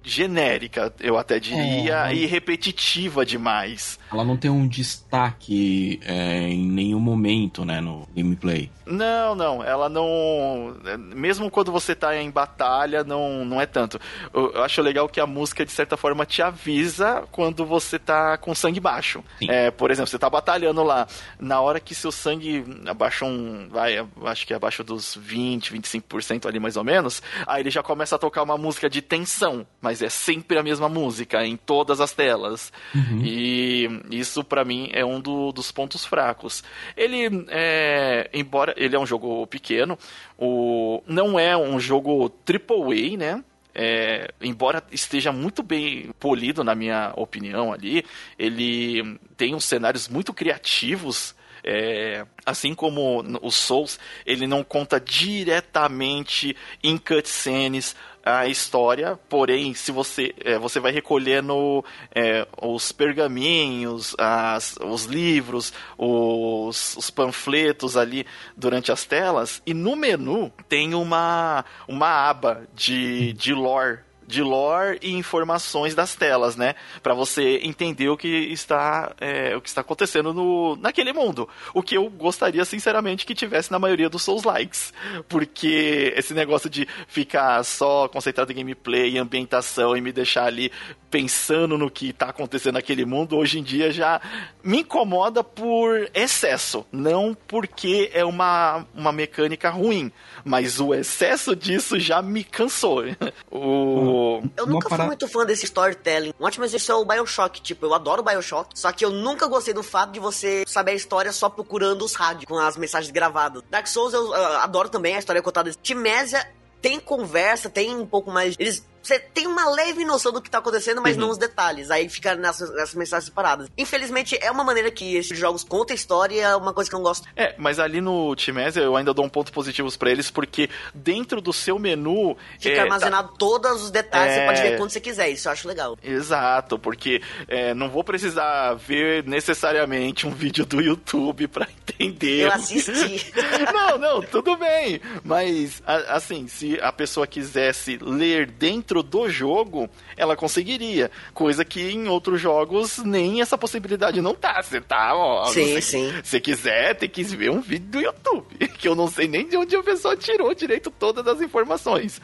[0.08, 2.16] genérica, eu até diria, é.
[2.16, 4.00] e repetitiva demais.
[4.12, 8.72] Ela não tem um destaque é, em nenhum momento, né, no gameplay.
[8.86, 10.78] Não, não, ela não.
[11.14, 14.00] Mesmo quando você tá em batalha, não, não é tanto.
[14.34, 18.38] Eu, eu acho legal que a música, de certa forma, te avisa quando você tá
[18.38, 19.24] com sangue baixo.
[19.48, 21.08] É, por exemplo, você tá batalhando lá,
[21.40, 23.68] na hora que seu sangue abaixa um.
[23.70, 28.16] Vai, acho que abaixo dos 20, 25% ali mais ou menos, aí ele já começa
[28.16, 32.14] a tocar uma música de tensão, mas é sempre a mesma música em todas as
[32.14, 32.72] telas.
[32.96, 33.22] Uhum.
[33.24, 36.64] E isso para mim é um do, dos pontos fracos.
[36.96, 39.98] Ele, é, embora ele é um jogo pequeno,
[40.38, 43.44] o, não é um jogo AAA, né?
[43.80, 48.04] É, embora esteja muito bem polido, na minha opinião, ali,
[48.38, 51.36] ele tem uns cenários muito criativos.
[51.64, 57.94] É, assim como o Souls, ele não conta diretamente em cutscenes
[58.28, 65.74] a história, porém, se você, é, você vai recolhendo é, os pergaminhos, as, os livros,
[65.98, 73.34] os, os, panfletos ali durante as telas, e no menu tem uma, uma aba de,
[73.34, 76.76] de lore de lore e informações das telas, né?
[77.02, 81.48] Para você entender o que está é, o que está acontecendo no, naquele mundo.
[81.74, 84.94] O que eu gostaria sinceramente que tivesse na maioria dos Souls likes,
[85.30, 90.72] porque esse negócio de ficar só concentrado em gameplay e ambientação e me deixar ali
[91.10, 94.20] pensando no que está acontecendo naquele mundo hoje em dia já
[94.62, 100.12] me incomoda por excesso, não porque é uma, uma mecânica ruim,
[100.44, 103.04] mas o excesso disso já me cansou.
[103.50, 104.17] o...
[104.56, 106.34] Eu nunca fui muito fã desse storytelling.
[106.40, 107.62] Um ótimo exemplo é o Bioshock.
[107.62, 110.96] Tipo, eu adoro Bioshock, só que eu nunca gostei do fato de você saber a
[110.96, 113.64] história só procurando os rádios, com as mensagens gravadas.
[113.70, 115.72] Dark Souls eu, eu adoro também, a história contada.
[115.82, 116.48] Timésia
[116.82, 118.56] tem conversa, tem um pouco mais.
[118.60, 121.22] Eles você tem uma leve noção do que tá acontecendo, mas uhum.
[121.22, 121.90] não os detalhes.
[121.90, 123.70] Aí fica nessas, nessas mensagens separadas.
[123.78, 127.06] Infelizmente, é uma maneira que esses jogos contam história é uma coisa que eu não
[127.06, 127.28] gosto.
[127.36, 131.40] É, mas ali no Timésia eu ainda dou um ponto positivo para eles, porque dentro
[131.40, 132.36] do seu menu.
[132.60, 133.36] Fica é, armazenado tá...
[133.38, 134.40] todos os detalhes, é...
[134.40, 135.30] você pode ver quando você quiser.
[135.30, 135.98] Isso eu acho legal.
[136.04, 142.42] Exato, porque é, não vou precisar ver necessariamente um vídeo do YouTube para entender.
[142.42, 143.32] Eu assisti.
[143.74, 145.00] não, não, tudo bem.
[145.24, 151.12] Mas, assim, se a pessoa quisesse ler dentro dentro do jogo, ela conseguiria.
[151.34, 154.62] Coisa que em outros jogos nem essa possibilidade não tá.
[154.62, 155.46] Você tá, ó.
[155.48, 156.14] Sim, sim.
[156.24, 158.48] Se quiser, tem que ver um vídeo do YouTube.
[158.78, 162.22] Que eu não sei nem de onde a pessoa tirou direito todas as informações.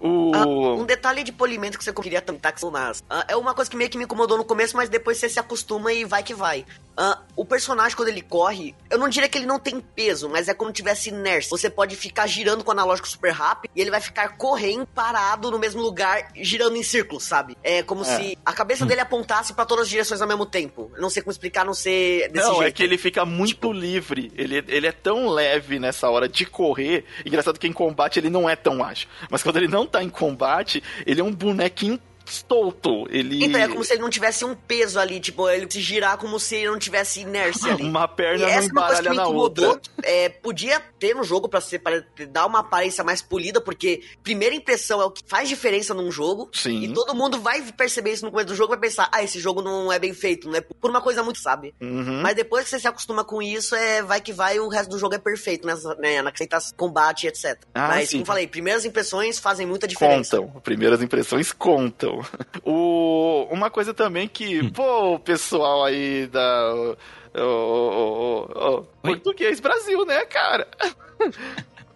[0.00, 0.30] O...
[0.32, 3.02] Ah, um detalhe de polimento que você queria tentar que nas.
[3.10, 5.40] Ah, é uma coisa que meio que me incomodou no começo, mas depois você se
[5.40, 6.64] acostuma e vai que vai.
[6.96, 10.48] Ah, o personagem, quando ele corre, eu não diria que ele não tem peso, mas
[10.48, 11.50] é como tivesse inércia.
[11.50, 15.50] Você pode ficar girando com o analógico super rápido e ele vai ficar correndo parado
[15.50, 15.99] no mesmo lugar,
[16.36, 17.56] girando em círculos, sabe?
[17.62, 18.04] É como é.
[18.04, 20.90] se a cabeça dele apontasse para todas as direções ao mesmo tempo.
[20.94, 22.68] Eu não sei como explicar, não sei desse não, é jeito.
[22.68, 23.72] é que ele fica muito tipo...
[23.72, 24.32] livre.
[24.36, 27.04] Ele, ele é tão leve nessa hora de correr.
[27.24, 29.08] Engraçado que em combate ele não é tão ágil.
[29.30, 31.98] Mas quando ele não tá em combate, ele é um bonequinho
[32.30, 33.06] estouto.
[33.10, 33.44] Ele...
[33.44, 36.38] Então é como se ele não tivesse um peso ali, tipo, ele se girar como
[36.38, 37.82] se ele não tivesse inércia ali.
[37.82, 39.80] Uma perna e não embaralha na outra.
[40.02, 44.54] É, podia ter no jogo para ser para dar uma aparência mais polida, porque primeira
[44.54, 46.48] impressão é o que faz diferença num jogo.
[46.52, 46.82] Sim.
[46.82, 49.62] E todo mundo vai perceber isso no começo do jogo, vai pensar, ah, esse jogo
[49.62, 51.74] não é bem feito, não é por uma coisa muito, sabe?
[51.80, 52.20] Uhum.
[52.22, 54.98] Mas depois que você se acostuma com isso, é vai que vai, o resto do
[54.98, 57.58] jogo é perfeito, nessa, né, na aceitação, combate, etc.
[57.74, 58.16] Ah, Mas, sim.
[58.16, 60.38] como falei, primeiras impressões fazem muita diferença.
[60.38, 62.19] Contam, primeiras impressões contam.
[62.64, 64.70] o, uma coisa também que, hum.
[64.70, 66.96] pô, o pessoal aí da.
[67.34, 70.66] O, o, o, português Brasil, né, cara?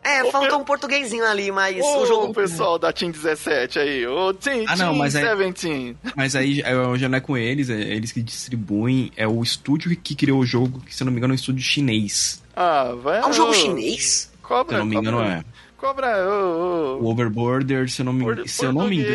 [0.02, 0.58] É, o faltou per...
[0.58, 2.26] um portuguesinho ali, mas o, o jogo.
[2.28, 5.66] O pessoal da Team 17 aí, o Team, ah, não, mas 17.
[5.68, 6.62] Aí, mas aí
[6.96, 10.46] já não é com eles, é eles que distribuem, é o estúdio que criou o
[10.46, 12.42] jogo, que se eu não me engano é um estúdio chinês.
[12.54, 13.18] Ah, vai.
[13.18, 14.32] É um jogo chinês?
[14.40, 15.44] Cobra, se eu não me engano é.
[15.84, 16.26] Cobra.
[16.26, 17.04] Oh, oh.
[17.04, 19.14] O Overboarder, se eu não me, Por, se eu não me engano.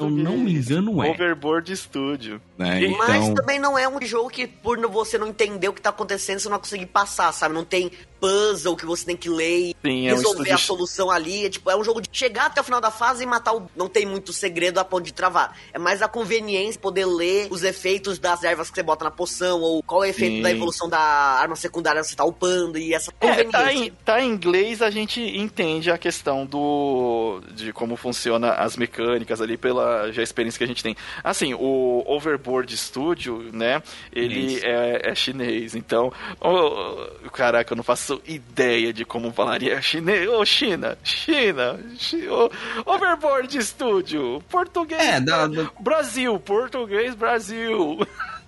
[0.00, 1.10] Eu não me engano, é.
[1.10, 2.40] Overboard Studio.
[2.58, 2.96] É, então...
[2.96, 6.38] Mas também não é um jogo que, por você não entender o que tá acontecendo,
[6.38, 7.54] você não vai conseguir passar, sabe?
[7.54, 11.46] Não tem puzzle que você tem que ler e resolver um a solução ali.
[11.46, 13.68] É, tipo, é um jogo de chegar até o final da fase e matar o.
[13.74, 15.56] Não tem muito segredo a ponto de travar.
[15.72, 19.60] É mais a conveniência poder ler os efeitos das ervas que você bota na poção,
[19.60, 20.42] ou qual é o efeito Sim.
[20.42, 23.48] da evolução da arma secundária que você tá upando, e essa conveniência.
[23.48, 27.40] É, tá, em, tá em inglês, a gente entende a questão do.
[27.54, 30.96] de como funciona as mecânicas ali pela já experiência que a gente tem.
[31.24, 33.82] Assim, o Overboard Studio, né?
[34.12, 35.74] Ele é, é, chinês.
[35.74, 40.28] Então, oh, caraca, eu não faço faço ideia de como falaria chinês.
[40.28, 42.50] Ô, China, China, China
[42.84, 45.00] Overboard Studio, português.
[45.00, 45.70] É, da, da...
[45.78, 47.98] Brasil, português, Brasil.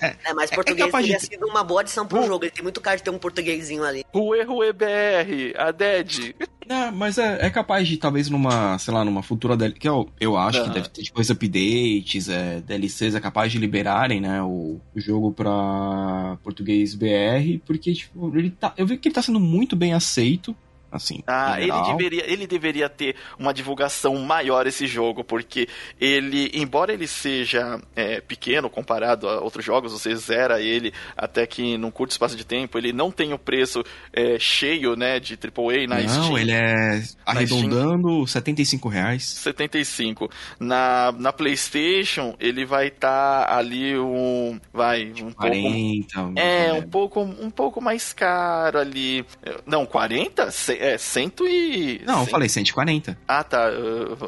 [0.00, 1.26] É, é, mas é, é português é teria de...
[1.26, 2.44] sido uma boa adição pro uh, jogo.
[2.44, 4.04] Ele tem muito cara de ter um portuguesinho ali.
[4.12, 6.34] O erro EBR, a Dead.
[6.68, 10.08] É, mas é, é capaz de, talvez, numa, sei lá, numa futura DLC, que eu,
[10.18, 10.64] eu acho uhum.
[10.64, 15.00] que deve ter depois tipo, updates, é, DLCs, é capaz de liberarem, né, o, o
[15.00, 19.76] jogo pra português BR, porque, tipo, ele tá, eu vi que ele tá sendo muito
[19.76, 20.56] bem aceito,
[20.96, 21.22] assim.
[21.26, 25.68] Ah, ele deveria, ele deveria ter uma divulgação maior esse jogo, porque
[26.00, 31.76] ele, embora ele seja é, pequeno comparado a outros jogos, você zera ele até que
[31.76, 35.86] num curto espaço de tempo, ele não tem o preço é, cheio, né, de AAA
[35.86, 36.28] na não, Steam.
[36.28, 39.24] Não, ele é arredondando 75 reais.
[39.24, 40.30] 75.
[40.58, 46.38] Na, na PlayStation, ele vai estar tá ali um, vai, um 40, pouco...
[46.38, 49.24] É, um pouco, um pouco mais caro ali.
[49.66, 50.50] Não, 40?
[50.84, 52.02] É, cento e...
[52.04, 53.16] Não, eu falei 140.
[53.26, 53.70] Ah, tá.
[53.70, 54.18] Eu,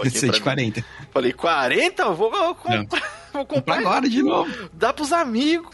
[0.00, 0.84] aqui 140.
[1.12, 2.10] Falei, 40?
[2.10, 3.22] Vou, vou comprar.
[3.32, 4.68] Vou comprar agora de novo.
[4.72, 5.70] Dá pros amigos.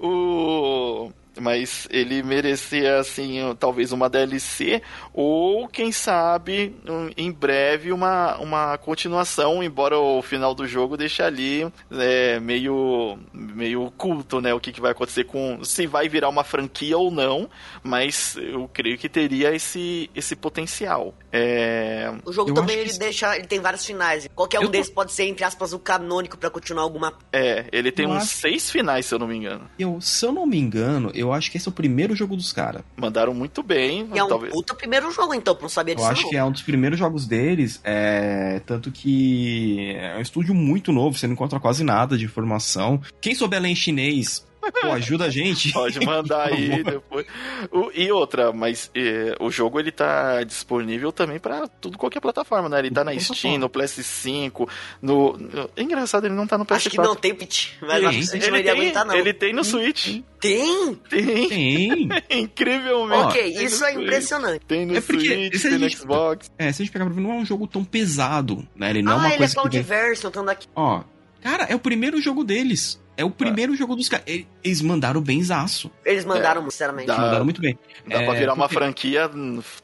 [0.00, 6.76] o mas ele merecia assim talvez uma DLC ou quem sabe
[7.16, 13.84] em breve uma, uma continuação embora o final do jogo deixe ali é, meio meio
[13.84, 17.48] oculto né o que, que vai acontecer com se vai virar uma franquia ou não
[17.82, 21.14] mas eu creio que teria esse esse potencial.
[21.32, 22.12] É...
[22.24, 22.98] o jogo eu também ele que...
[22.98, 24.28] deixa ele tem vários finais.
[24.34, 24.94] Qualquer um eu desses tô...
[24.94, 28.36] pode ser entre aspas o canônico para continuar alguma é ele tem eu uns acho...
[28.36, 29.68] seis finais se eu não me engano.
[29.78, 32.52] Eu se eu não me engano eu acho que esse é o primeiro jogo dos
[32.52, 32.82] caras.
[32.96, 34.08] Mandaram muito bem.
[34.14, 34.52] E é um talvez...
[34.52, 36.06] puta primeiro jogo, então, pra não saber disso.
[36.06, 36.30] Eu acho não.
[36.30, 38.60] que é um dos primeiros jogos deles, é...
[38.66, 43.00] tanto que é um estúdio muito novo, você não encontra quase nada de informação.
[43.20, 45.72] Quem souber ler em chinês, Pô, ajuda a gente.
[45.72, 47.26] Pode mandar aí depois.
[47.70, 52.68] O, e outra, mas é, o jogo ele tá disponível também para tudo qualquer plataforma,
[52.68, 52.78] né?
[52.78, 54.68] Ele tá na Steam, no PS5,
[55.00, 55.70] no, no.
[55.76, 56.76] É engraçado, ele não tá no PS4.
[56.76, 57.76] Acho que não tem, Pit.
[57.80, 59.14] Mas tem, a gente não iria aguentar, não.
[59.14, 60.20] Ele tem no Switch.
[60.40, 60.94] Tem?
[61.08, 61.48] Tem.
[61.48, 62.08] Tem.
[62.30, 63.22] Incrivelmente.
[63.24, 64.64] Ok, isso é impressionante.
[64.66, 66.50] Tem no é Switch, tem no Xbox.
[66.58, 68.90] É, se a gente pegar pra ver, não é um jogo tão pesado, né?
[68.90, 70.68] Ele não ah, é uma ele coisa é Cloudverse, eu tô aqui.
[70.74, 71.02] Ó,
[71.46, 73.00] cara, é o primeiro jogo deles.
[73.16, 73.76] É o primeiro é.
[73.76, 74.26] jogo dos caras.
[74.62, 75.90] Eles mandaram benzaço.
[76.04, 77.06] Eles mandaram, é, sinceramente.
[77.06, 77.78] Dá, mandaram muito bem.
[78.06, 79.30] Dá é, pra virar porque, uma franquia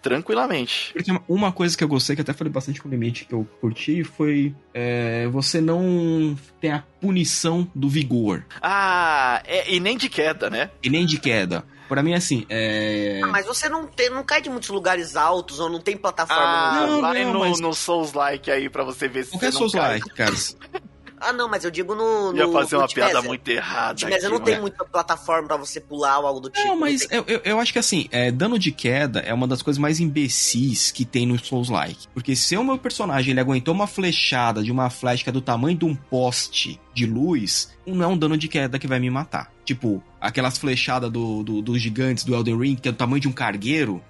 [0.03, 0.93] tranquilamente.
[0.93, 3.49] Porque uma coisa que eu gostei, que até falei bastante com o Limite, que eu
[3.61, 8.45] curti, foi é, você não ter a punição do vigor.
[8.61, 10.71] Ah, é, e nem de queda, né?
[10.83, 11.65] E nem de queda.
[11.89, 13.21] Pra mim, assim, é.
[13.25, 16.43] Ah, mas você não, tem, não cai de muitos lugares altos ou não tem plataforma.
[16.43, 17.61] Ah, vai não, no, mas...
[17.61, 20.33] no Souls-like aí pra você ver se Qualquer Souls-like, cara.
[21.23, 22.33] Ah, não, mas eu digo no.
[22.33, 23.99] no Ia fazer uma piada muito errada.
[24.09, 26.67] Mas não tem muita plataforma para você pular ou algo do tipo.
[26.67, 29.47] Não, mas não eu, eu, eu, acho que assim, é, dano de queda é uma
[29.47, 32.09] das coisas mais imbecis que tem no Souls-like.
[32.13, 35.77] Porque se o meu personagem ele aguentou uma flechada de uma flecha é do tamanho
[35.77, 39.53] de um poste de luz, não é um dano de queda que vai me matar.
[39.65, 43.29] Tipo, aquelas flechadas do, do, dos gigantes do Elden Ring, que é do tamanho de
[43.29, 44.03] um cargueiro.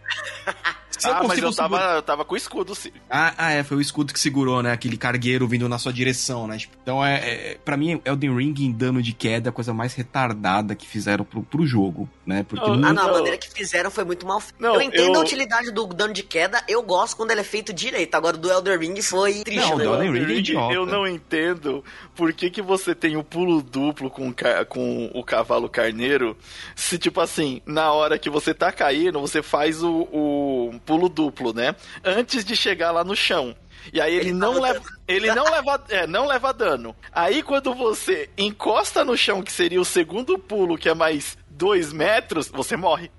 [1.05, 2.93] ah, mas eu tava, eu tava com o escudo, sim.
[3.11, 4.73] Ah, ah, é, foi o escudo que segurou, né?
[4.73, 6.59] Aquele cargueiro vindo na sua direção, né?
[6.59, 9.73] Tipo, então, é, é, pra mim, Elden Ring em dano de queda é a coisa
[9.73, 12.45] mais retardada que fizeram pro, pro jogo, né?
[12.49, 14.65] Porque não, ah, não, a maneira que fizeram foi muito mal feita.
[14.65, 15.21] Eu entendo eu...
[15.21, 18.15] a utilidade do dano de queda, eu gosto quando ele é feito direito.
[18.15, 19.85] Agora, do Elden Ring foi triste, não, né?
[19.85, 20.75] Do Elden Ring, é idiota.
[20.75, 21.85] eu não entendo
[22.15, 24.33] por que, que você tem o pulo duplo com,
[24.69, 26.37] com o cavalo carneiro,
[26.75, 31.55] se, tipo assim, na hora que você tá caindo, você faz o, o pulo duplo,
[31.55, 31.75] né?
[32.05, 33.57] Antes de chegar lá no chão.
[33.93, 36.95] E aí ele, ele não leva, ele não leva, é, não leva dano.
[37.11, 41.95] Aí quando você encosta no chão, que seria o segundo pulo, que é mais dois
[41.95, 43.11] metros, você morre.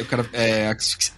[0.00, 1.14] O cara é, é, asfixia.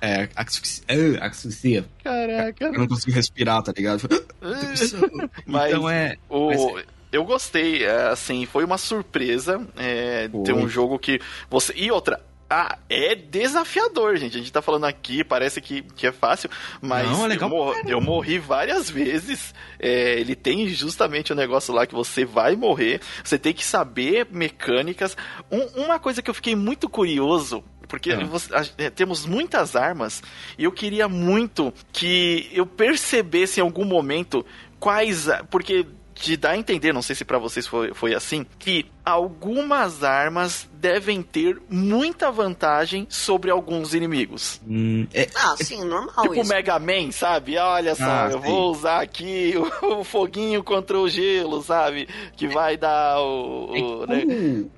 [2.04, 2.64] Caraca.
[2.66, 4.08] Eu não consigo respirar, tá ligado?
[5.46, 6.16] Mas então é.
[6.28, 6.84] O, mas...
[7.10, 11.72] Eu gostei, é, assim, foi uma surpresa é, ter um jogo que você.
[11.76, 14.36] E outra, ah, é desafiador, gente.
[14.36, 16.48] A gente tá falando aqui, parece que, que é fácil,
[16.80, 19.54] mas Não, é eu, mor eu, morri várias vezes.
[19.78, 23.64] É, ele tem justamente o um negócio lá que você vai morrer, você tem que
[23.64, 25.16] saber mecânicas.
[25.50, 28.24] Um, uma coisa que eu fiquei muito curioso porque é.
[28.24, 30.22] você, é, temos muitas armas
[30.58, 34.44] e eu queria muito que eu percebesse em algum momento
[34.78, 35.28] quais.
[35.50, 35.86] Porque
[36.20, 40.68] de dar a entender, não sei se para vocês foi, foi assim, que algumas armas
[40.72, 44.60] devem ter muita vantagem sobre alguns inimigos.
[44.66, 46.48] Hum, é, ah, sim, normal tipo isso.
[46.48, 47.56] Mega Man, sabe?
[47.58, 48.48] Olha só, ah, eu sim.
[48.48, 52.08] vou usar aqui o, o, foguinho contra o gelo, sabe?
[52.36, 53.70] Que vai dar o...
[53.70, 54.68] o, é né?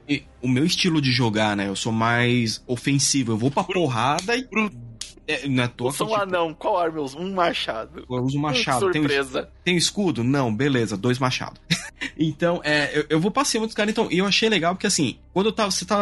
[0.43, 1.69] o meu estilo de jogar, né?
[1.69, 3.33] Eu sou mais ofensivo.
[3.33, 4.47] Eu vou pra porrada e
[5.29, 6.23] é, não é toa, sou um tipo...
[6.23, 7.19] anão, qual arma eu uso?
[7.19, 8.07] Um machado.
[8.09, 8.87] Eu uso um machado.
[8.87, 9.43] Hum, surpresa.
[9.43, 10.25] Tem, tem escudo?
[10.25, 11.61] Não, beleza, dois machados.
[12.19, 14.87] então, é, eu, eu vou pra cima dos caras, então, e eu achei legal porque
[14.87, 15.97] assim, quando tá, você tá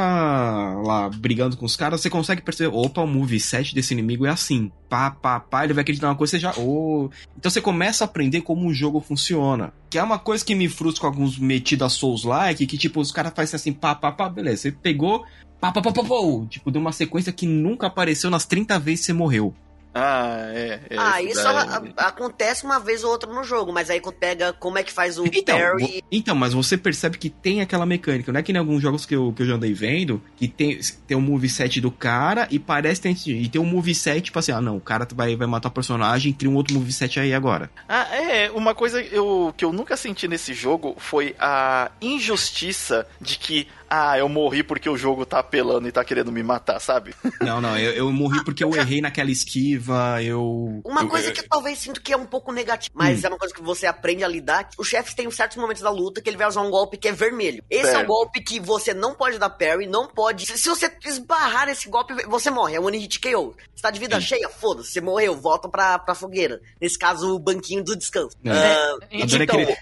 [0.83, 4.70] lá brigando com os caras, você consegue perceber, opa, o moveset desse inimigo é assim.
[4.89, 6.55] Pá, pá, pá, ele vai acreditar uma coisa, você já.
[6.57, 7.11] Oh.
[7.37, 9.72] Então você começa a aprender como o jogo funciona.
[9.91, 13.33] Que é uma coisa que me frustra com alguns metidas Souls-like, que tipo, os caras
[13.35, 14.62] fazem assim, pá, pá, pá, beleza.
[14.62, 15.24] Você pegou,
[15.61, 16.17] Pá, pá, pá, pá, pá,
[16.49, 19.55] tipo, deu uma sequência que nunca apareceu nas 30 vezes que você morreu.
[19.99, 20.81] Ah, é.
[20.91, 21.77] é ah, isso a,
[22.07, 25.19] acontece uma vez ou outra no jogo, mas aí quando pega como é que faz
[25.19, 26.05] o então, parry.
[26.13, 28.31] Então, mas você percebe que tem aquela mecânica.
[28.31, 30.79] Não é que em alguns jogos que eu, que eu já andei vendo, que tem,
[31.07, 34.53] tem um moveset do cara e parece que tem, e tem um moveset, tipo assim,
[34.53, 37.71] ah, não, o cara vai, vai matar o personagem, cria um outro moveset aí agora.
[37.89, 38.51] Ah, é.
[38.51, 44.18] Uma coisa eu, que eu nunca senti nesse jogo foi a injustiça de que ah,
[44.18, 47.14] eu morri porque o jogo tá apelando e tá querendo me matar, sabe?
[47.41, 50.80] Não, não, eu, eu morri porque eu errei naquela esquiva, eu.
[50.84, 53.26] Uma eu, coisa eu, que eu talvez sinto que é um pouco negativa, mas hum.
[53.26, 54.68] é uma coisa que você aprende a lidar.
[54.78, 57.12] Os chefes têm certos momentos da luta que ele vai usar um golpe que é
[57.12, 57.62] vermelho.
[57.70, 60.47] Esse é o golpe que você não pode dar parry, não pode.
[60.47, 62.76] Se você esbarrar nesse golpe, você morre.
[62.76, 63.55] É um one hit KO.
[63.74, 64.26] Você tá de vida Sim.
[64.26, 66.61] cheia, foda-se, você morreu, volta pra, pra fogueira.
[66.80, 68.37] Nesse caso, o banquinho do descanso.
[68.45, 68.51] É.
[68.51, 69.76] Uh, adorei então, aquele.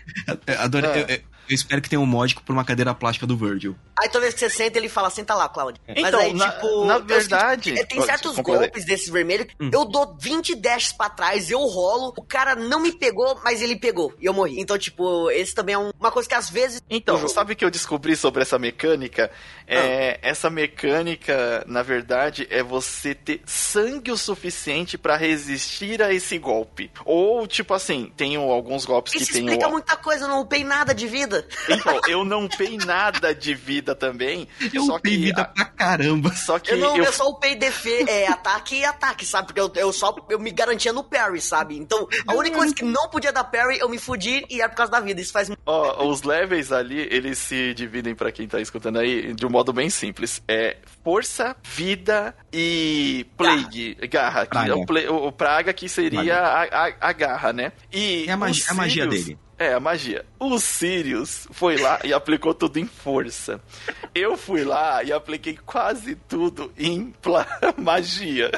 [0.59, 3.77] Adorei, uh, eu espero que tenha um mod por uma cadeira plástica do Virgil.
[3.97, 5.81] Aí toda vez que você senta, ele fala, senta lá, Cláudio.
[5.87, 6.01] É.
[6.01, 7.77] Então, aí, na, tipo, na verdade...
[7.77, 9.71] Sinto, tem certos golpes desses vermelhos, hum.
[9.73, 13.77] eu dou 20 dashes pra trás, eu rolo, o cara não me pegou, mas ele
[13.77, 14.61] pegou, e eu morri.
[14.61, 16.83] Então, tipo, esse também é um, uma coisa que às vezes...
[16.91, 19.31] Então, sabe o que eu descobri sobre essa mecânica?
[19.67, 20.29] É, ah.
[20.29, 26.91] Essa mecânica, na verdade, é você ter sangue o suficiente para resistir a esse golpe.
[27.05, 29.43] Ou, tipo assim, tem alguns golpes Isso que tem...
[29.43, 31.49] Isso explica muita coisa, eu não upei nada de vida vida.
[31.69, 34.49] Então, eu não upei nada de vida também.
[34.73, 36.33] Eu só upei que, vida pra caramba.
[36.35, 39.47] Só que eu não, eu, eu só upei defesa, é, ataque e ataque, sabe?
[39.49, 41.77] Porque eu, eu só eu me garantia no parry, sabe?
[41.77, 44.77] Então, a única coisa que não podia dar parry, eu me fudi e é por
[44.77, 45.21] causa da vida.
[45.21, 49.47] Isso faz Ó, os levels ali, eles se dividem para quem tá escutando aí de
[49.47, 50.43] um modo bem simples.
[50.49, 54.45] É força, vida e plague, garra.
[54.45, 57.73] garra que é o, o, o, praga que seria a, a, a, garra, né?
[57.93, 59.39] E é a, magia, a magia dele.
[59.59, 60.25] É, a magia.
[60.39, 63.61] O Sirius foi lá e aplicou tudo em força.
[64.15, 67.15] Eu fui lá e apliquei quase tudo em
[67.79, 68.51] magia.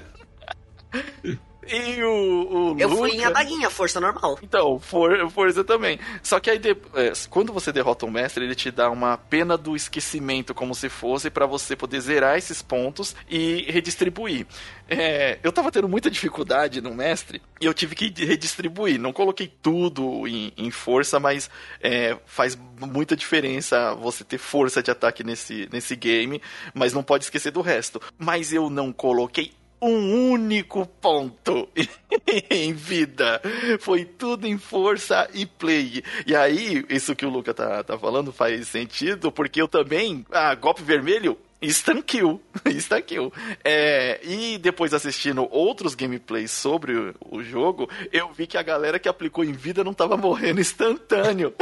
[1.69, 3.01] E o, o Eu Luca...
[3.01, 4.39] fui em adaguinha, força normal.
[4.43, 5.99] Então, for, força também.
[6.23, 9.57] Só que aí, de, é, quando você derrota um mestre, ele te dá uma pena
[9.57, 14.47] do esquecimento, como se fosse para você poder zerar esses pontos e redistribuir.
[14.89, 19.01] É, eu tava tendo muita dificuldade no mestre e eu tive que redistribuir.
[19.01, 21.51] Não coloquei tudo em, em força, mas
[21.81, 26.41] é, faz muita diferença você ter força de ataque nesse, nesse game,
[26.73, 28.01] mas não pode esquecer do resto.
[28.17, 31.68] Mas eu não coloquei um único ponto
[32.51, 33.41] em vida.
[33.81, 36.03] Foi tudo em força e play.
[36.27, 40.24] E aí, isso que o Luca tá, tá falando faz sentido, porque eu também.
[40.31, 41.39] Ah, golpe vermelho.
[41.61, 43.33] Instant kill.
[43.64, 48.99] É, e depois assistindo outros gameplays sobre o, o, jogo, eu vi que a galera
[48.99, 51.55] que aplicou em vida não tava morrendo instantâneo.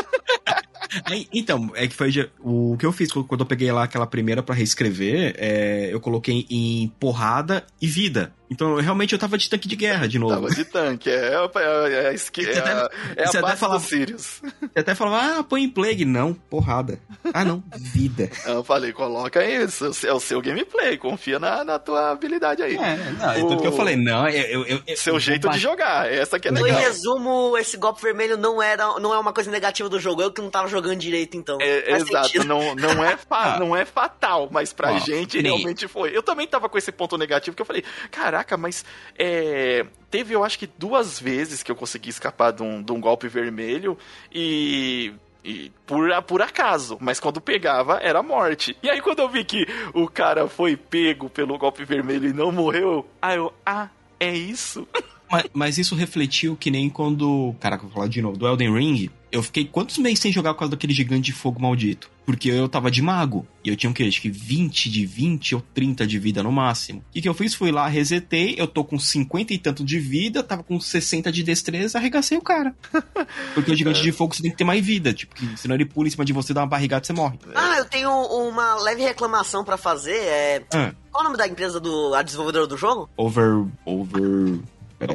[1.32, 2.10] Então, é que foi
[2.40, 6.46] o que eu fiz quando eu peguei lá aquela primeira para reescrever, é, eu coloquei
[6.50, 8.32] em porrada e vida.
[8.54, 10.34] Então, realmente, eu tava de tanque de guerra de novo.
[10.34, 14.40] Tava de tanque, é, é, é, é, é, é a base falava, do Sirius.
[14.60, 16.04] Você até falava, ah, põe em plague.
[16.04, 17.00] Não, porrada.
[17.32, 18.30] Ah, não, vida.
[18.46, 22.76] Eu falei, coloca isso, é o seu gameplay, confia na, na tua habilidade aí.
[22.76, 24.64] É, não, é tudo que eu falei, não, eu...
[24.64, 26.68] eu, eu seu eu jeito de jogar, essa que é legal.
[26.68, 30.30] Em resumo, esse golpe vermelho não, era, não é uma coisa negativa do jogo, eu
[30.30, 31.58] que não tava jogando direito, então.
[31.60, 33.58] É, exato, não, não, é fa, ah.
[33.58, 35.52] não é fatal, mas pra ah, gente nem...
[35.52, 36.16] realmente foi.
[36.16, 38.84] Eu também tava com esse ponto negativo que eu falei, caraca, caraca, mas
[39.18, 43.00] é, teve eu acho que duas vezes que eu consegui escapar de um, de um
[43.00, 43.98] golpe vermelho
[44.32, 45.12] e
[45.46, 48.74] e por, por acaso, mas quando pegava era morte.
[48.82, 52.50] E aí quando eu vi que o cara foi pego pelo golpe vermelho e não
[52.50, 53.88] morreu, aí eu, ah,
[54.18, 54.88] é isso?
[55.30, 57.54] Mas, mas isso refletiu que nem quando.
[57.60, 60.60] Caraca, vou falar de novo, do Elden Ring eu fiquei quantos meses sem jogar por
[60.60, 62.08] causa daquele gigante de fogo maldito?
[62.24, 63.44] Porque eu tava de mago.
[63.64, 64.04] E eu tinha o quê?
[64.04, 67.00] Acho que 20 de 20 ou 30 de vida no máximo.
[67.00, 67.52] O que, que eu fiz?
[67.52, 68.54] Fui lá, resetei.
[68.56, 72.40] Eu tô com 50 e tanto de vida, tava com 60 de destreza, arregacei o
[72.40, 72.76] cara.
[73.54, 75.12] Porque o gigante de fogo você tem que ter mais vida.
[75.12, 77.36] Tipo, que, senão ele pula em cima de você, dá uma barrigada e você morre.
[77.56, 80.16] Ah, eu tenho uma leve reclamação para fazer.
[80.16, 80.62] É.
[80.72, 80.92] Ah.
[81.10, 82.14] Qual o nome da empresa do.
[82.14, 83.10] a desenvolvedora do jogo?
[83.16, 83.66] Over.
[83.84, 84.60] Over.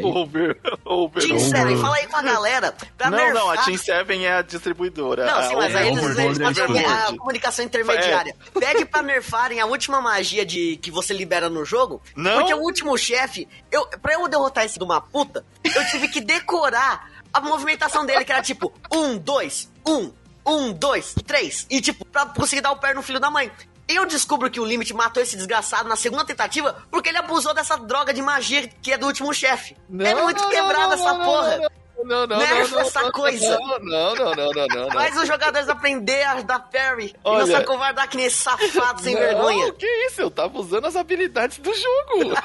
[0.04, 2.76] Over, over, Team 7, fala aí com a galera.
[3.00, 3.34] não, nerfar...
[3.34, 5.26] não, a Team 7 é a distribuidora.
[5.26, 8.36] Não, sim, mas aí eles, eles podem a comunicação intermediária.
[8.56, 8.60] É.
[8.60, 12.02] Pede pra nerfarem a última magia de, que você libera no jogo.
[12.16, 12.40] Não.
[12.40, 16.22] Porque o último chefe, eu, pra eu derrotar esse de uma puta, eu tive que
[16.22, 20.12] decorar a movimentação dele, que era tipo, um, dois, um,
[20.46, 21.66] um, dois, três.
[21.70, 23.52] E, tipo, pra conseguir dar o pé no filho da mãe.
[23.90, 27.76] Eu descubro que o Limit matou esse desgraçado na segunda tentativa porque ele abusou dessa
[27.76, 29.76] droga de magia que é do último chefe.
[30.00, 31.72] É muito não, quebrado não, essa não, porra.
[32.04, 33.60] Não, não, Nerfa não, essa coisa.
[33.60, 37.48] Não, não, não, não, não, Faz os jogadores aprender a dar parry Olha, e não
[37.48, 39.74] se acovardar que nem safado sem vergonha.
[39.74, 40.22] Que isso?
[40.22, 42.36] Eu tava usando as habilidades do jogo.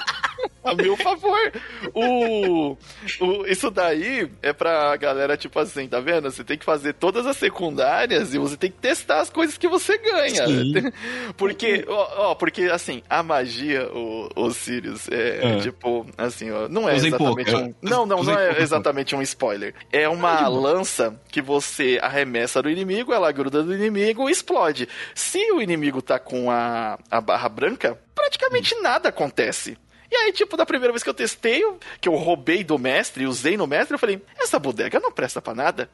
[0.64, 1.52] A meu favor.
[1.92, 2.76] O,
[3.20, 6.30] o, isso daí é pra galera, tipo assim, tá vendo?
[6.30, 9.68] Você tem que fazer todas as secundárias e você tem que testar as coisas que
[9.68, 10.46] você ganha.
[10.46, 10.74] Sim.
[11.36, 15.60] Porque, ó, ó, porque assim, a magia, o, o Sirius, é, é.
[15.60, 17.66] tipo, assim, ó, não é exatamente pouco.
[17.66, 17.74] um.
[17.82, 19.74] Não, não, não é exatamente um spoiler.
[19.92, 24.88] É uma lança que você arremessa no inimigo, ela gruda no inimigo e explode.
[25.14, 29.76] Se o inimigo tá com a, a barra branca, praticamente nada acontece.
[30.14, 31.60] E aí, tipo, da primeira vez que eu testei,
[32.00, 35.56] que eu roubei do mestre, usei no mestre, eu falei, essa bodega não presta para
[35.56, 35.90] nada.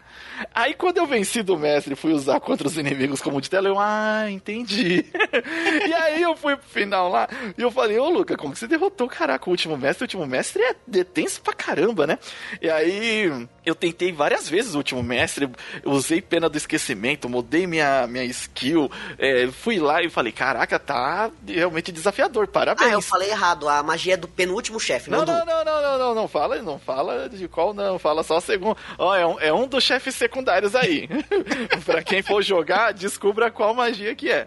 [0.54, 3.66] Aí, quando eu venci do mestre e fui usar contra os inimigos como de tela,
[3.66, 5.06] eu, ah, entendi.
[5.88, 8.66] e aí eu fui pro final lá, e eu falei, ô Luca, como que você
[8.66, 10.04] derrotou, caraca, o último mestre?
[10.04, 12.18] O último mestre é detenso pra caramba, né?
[12.60, 15.48] E aí, eu tentei várias vezes o último mestre,
[15.82, 21.30] usei pena do esquecimento, mudei minha, minha skill, é, fui lá e falei, caraca, tá
[21.48, 22.90] realmente desafiador, parabéns.
[22.90, 25.32] Ah, eu falei errado, a magia é do penúltimo chefe, não, não do...
[25.32, 28.76] Não, não, não, não, não, fala, não fala de qual não, fala só o segundo.
[28.98, 31.08] Ó, oh, é, um, é um dos chefes secundários aí.
[31.84, 34.46] pra quem for jogar, descubra qual magia que é.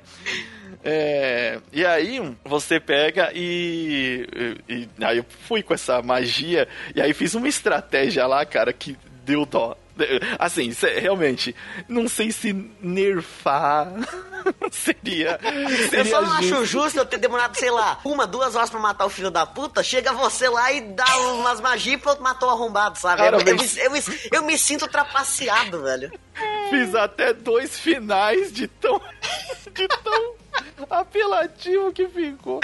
[0.85, 4.27] É, e aí você pega e,
[4.67, 8.73] e, e, Aí eu fui com essa magia e aí fiz uma estratégia lá, cara,
[8.73, 9.77] que deu dó.
[10.39, 11.55] Assim, realmente,
[11.87, 13.87] não sei se nerfar
[14.71, 15.39] seria,
[15.89, 15.97] seria.
[15.99, 16.55] Eu só não justo.
[16.55, 19.45] acho justo eu ter demorado, sei lá, uma, duas horas pra matar o filho da
[19.45, 19.83] puta.
[19.83, 23.17] Chega você lá e dá umas magias pronto, matou o arrombado, sabe?
[23.21, 23.99] Cara, eu, eu, me, eu, me,
[24.31, 26.11] eu me sinto trapaceado, velho.
[26.69, 28.99] Fiz até dois finais de tão.
[29.73, 30.43] de tão
[30.89, 32.59] apelativo que ficou.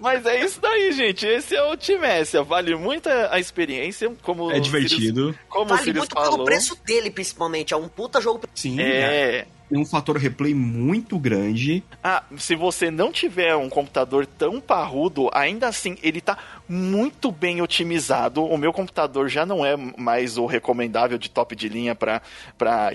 [0.00, 1.26] Mas é isso daí, gente.
[1.26, 2.42] Esse é o Timécia.
[2.42, 4.10] Vale muito a experiência.
[4.22, 5.26] Como é divertido.
[5.26, 6.30] Sirius, como vale muito falou.
[6.30, 7.74] pelo preço dele, principalmente.
[7.74, 8.42] É um puta jogo.
[8.54, 9.46] Sim, é.
[9.68, 11.84] Tem um fator replay muito grande.
[12.02, 16.36] Ah, se você não tiver um computador tão parrudo, ainda assim ele tá
[16.70, 18.44] muito bem otimizado.
[18.44, 22.22] O meu computador já não é mais o recomendável de top de linha para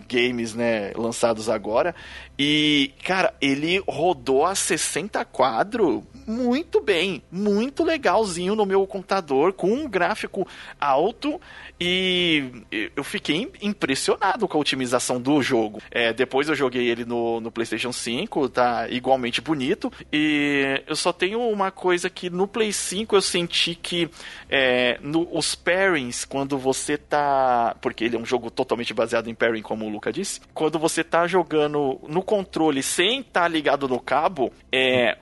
[0.07, 1.93] games, né, lançados agora.
[2.39, 9.71] E, cara, ele rodou a 60 quadro muito bem, muito legalzinho no meu computador, com
[9.71, 10.47] um gráfico
[10.79, 11.39] alto
[11.79, 12.51] e
[12.95, 15.81] eu fiquei impressionado com a otimização do jogo.
[15.91, 19.91] É, depois eu joguei ele no, no PlayStation 5, tá igualmente bonito.
[20.11, 24.09] E eu só tenho uma coisa que no Play 5 eu senti que
[24.49, 27.75] é, no, os pairings, quando você tá.
[27.81, 30.41] Porque ele é um jogo totalmente baseado em pairing, como o Luca disse.
[30.53, 35.17] Quando você tá jogando no controle sem estar tá ligado no cabo, é,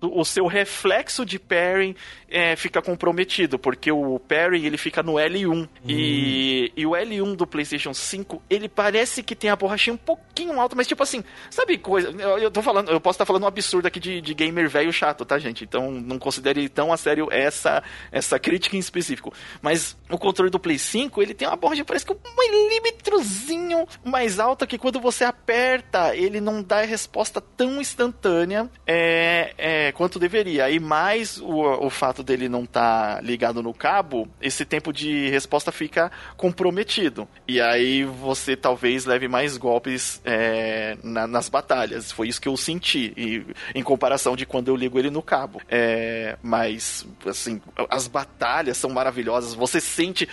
[0.00, 1.94] o seu reflexo de pairing
[2.28, 5.62] é, fica comprometido, porque o parry ele fica no L1.
[5.62, 5.68] Hum.
[5.88, 10.60] E, e o L1 do PlayStation 5, ele parece que tem a borrachinha um pouquinho
[10.60, 12.10] alta, mas tipo assim, sabe coisa.
[12.10, 14.68] Eu, eu tô falando, eu posso estar tá falando um absurdo aqui de, de gamer
[14.68, 15.64] velho chato, tá, gente?
[15.64, 17.82] Então não considere tão a sério essa,
[18.12, 19.32] essa crítica em específico.
[19.62, 24.38] Mas o controle do Play 5, ele tem uma borracha, parece que um milímetrozinho mais
[24.38, 30.18] alta que quando você aperta, ele não dá a resposta tão instantânea é, é, quanto
[30.18, 30.70] deveria.
[30.70, 35.28] E mais o, o fato dele não estar tá ligado no cabo, esse tempo de
[35.28, 37.28] resposta fica comprometido.
[37.46, 42.12] E aí você talvez leve mais golpes é, na, nas batalhas.
[42.12, 45.60] Foi isso que eu senti, e, em comparação de quando eu ligo ele no cabo.
[45.68, 49.54] É, mas, assim, as batalhas são maravilhosas.
[49.54, 50.28] Você sente.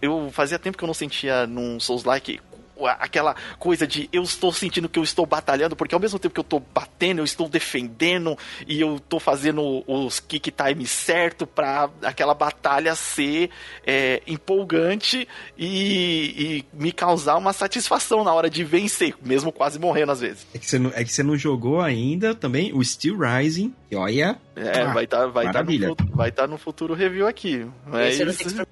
[0.00, 2.40] Eu fazia tempo que eu não sentia num Souls-like
[2.86, 6.40] aquela coisa de eu estou sentindo que eu estou batalhando, porque ao mesmo tempo que
[6.40, 11.90] eu estou batendo, eu estou defendendo e eu estou fazendo os kick time certo para
[12.02, 13.50] aquela batalha ser
[13.86, 15.26] é, empolgante
[15.56, 20.46] e, e, me causar uma satisfação na hora de vencer, mesmo quase morrendo às vezes.
[20.54, 23.96] É que você não, é que você não jogou ainda também o Steel Rising, e
[23.96, 24.38] olha.
[24.58, 27.66] É, ah, vai estar tá, vai tá no, vai tá no futuro review aqui.
[27.86, 28.18] Mas,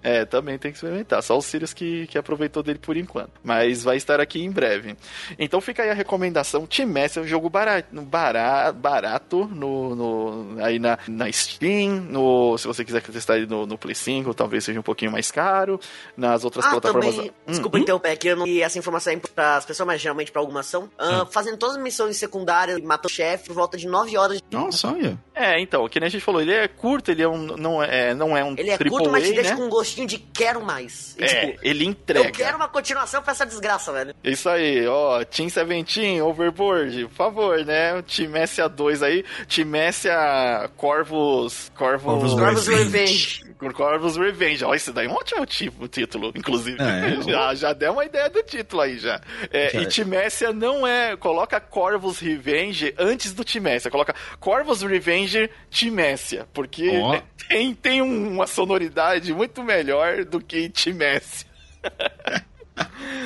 [0.03, 1.23] é, também tem que experimentar.
[1.23, 3.31] Só o Sirius que, que aproveitou dele por enquanto.
[3.43, 4.97] Mas vai estar aqui em breve.
[5.39, 6.67] Então fica aí a recomendação.
[6.67, 12.01] Team Messi é um jogo barato, barato, barato no, no, aí na, na Steam.
[12.11, 15.31] No, se você quiser testar ele no, no Play 5, talvez seja um pouquinho mais
[15.31, 15.79] caro.
[16.17, 17.15] Nas outras ah, plataformas.
[17.15, 17.81] Também, hum, desculpa hum?
[17.81, 20.61] interromper aqui, eu não, e essa informação é para as pessoas, mas geralmente para alguma
[20.61, 20.85] ação.
[20.99, 21.27] Uh, hum.
[21.31, 24.39] Fazendo todas as missões secundárias, matando o chefe por volta de 9 horas.
[24.39, 24.57] De...
[24.57, 25.19] Nossa, olha.
[25.35, 28.15] É, então, que nem a gente falou, ele é curto, ele é um, não, é,
[28.15, 29.57] não é um Ele é curto, mas te deixa né?
[29.57, 31.17] com um gostinho de quero mais.
[31.19, 32.29] E, é, tipo, ele entrega.
[32.29, 34.15] Eu quero uma continuação pra essa desgraça, velho.
[34.25, 38.03] Isso aí, ó, Team 17, Overboard, por favor, né?
[38.03, 41.71] Team SA2 aí, Team SA Corvus...
[41.77, 43.47] Corvus, Corvus Revenge.
[43.75, 44.65] Corvus Revenge.
[44.65, 46.79] Ó, esse daí é um ótimo tipo, título, inclusive.
[46.81, 49.21] É, já, já deu uma ideia do título aí, já.
[49.51, 49.81] É, já.
[49.81, 51.17] E Timécia não é...
[51.17, 53.91] Coloca Corvus Revenge antes do Timécia.
[53.91, 56.49] Coloca Corvus Revenge Timécia.
[56.55, 57.21] Porque oh.
[57.49, 61.47] tem, tem uma sonoridade muito melhor do que Timécia.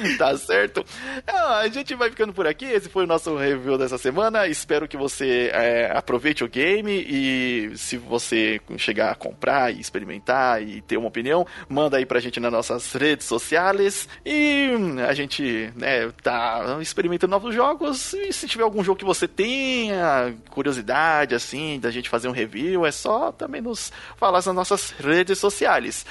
[0.18, 0.84] tá certo?
[1.26, 2.64] Ah, a gente vai ficando por aqui.
[2.64, 4.46] Esse foi o nosso review dessa semana.
[4.46, 10.62] Espero que você é, aproveite o game e se você chegar a comprar e experimentar
[10.62, 14.08] e ter uma opinião, manda aí pra gente nas nossas redes sociais.
[14.24, 14.70] E
[15.08, 18.12] a gente né, tá experimentando novos jogos.
[18.14, 22.86] E se tiver algum jogo que você tenha curiosidade, assim, da gente fazer um review,
[22.86, 26.06] é só também nos falar nas nossas redes sociais.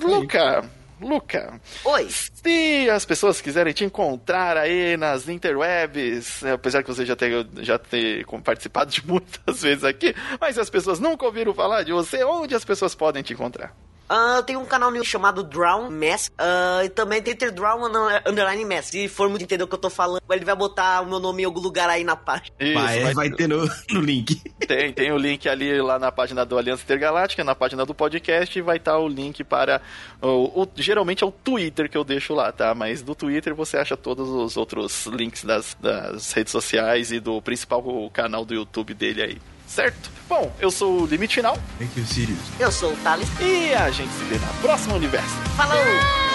[0.00, 0.79] Luca.
[1.00, 1.60] Luca.
[1.84, 2.08] Oi.
[2.10, 7.46] Se as pessoas quiserem te encontrar aí nas interwebs, né, apesar que você já ter,
[7.60, 12.22] já ter participado de muitas vezes aqui, mas as pessoas nunca ouviram falar de você,
[12.24, 13.74] onde as pessoas podem te encontrar?
[14.10, 16.32] Uh, tem um canal meu chamado Drown Mask.
[16.32, 17.84] Uh, e também tem ter Drown
[18.26, 18.90] Underline Mask.
[18.90, 21.42] Se for muito entender o que eu tô falando, ele vai botar o meu nome
[21.42, 22.50] em algum lugar aí na página.
[22.58, 24.42] Isso, vai, vai, vai ter no, no, link.
[24.66, 28.58] Tem, tem o link ali lá na página do Aliança Intergaláctica, na página do podcast,
[28.58, 29.80] e vai estar tá o link para.
[30.20, 32.74] O, o, geralmente é o Twitter que eu deixo lá, tá?
[32.74, 37.40] Mas do Twitter você acha todos os outros links das, das redes sociais e do
[37.40, 39.38] principal canal do YouTube dele aí
[39.70, 40.10] certo?
[40.28, 41.56] Bom, eu sou o Limite Final.
[41.78, 42.38] Thank you, Sirius.
[42.58, 43.28] Eu sou o Thales.
[43.40, 45.34] E a gente se vê na próxima universo.
[45.56, 45.76] Falou!
[45.78, 46.30] Ah!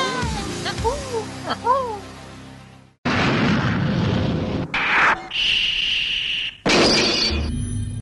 [0.84, 1.96] Uh, uh.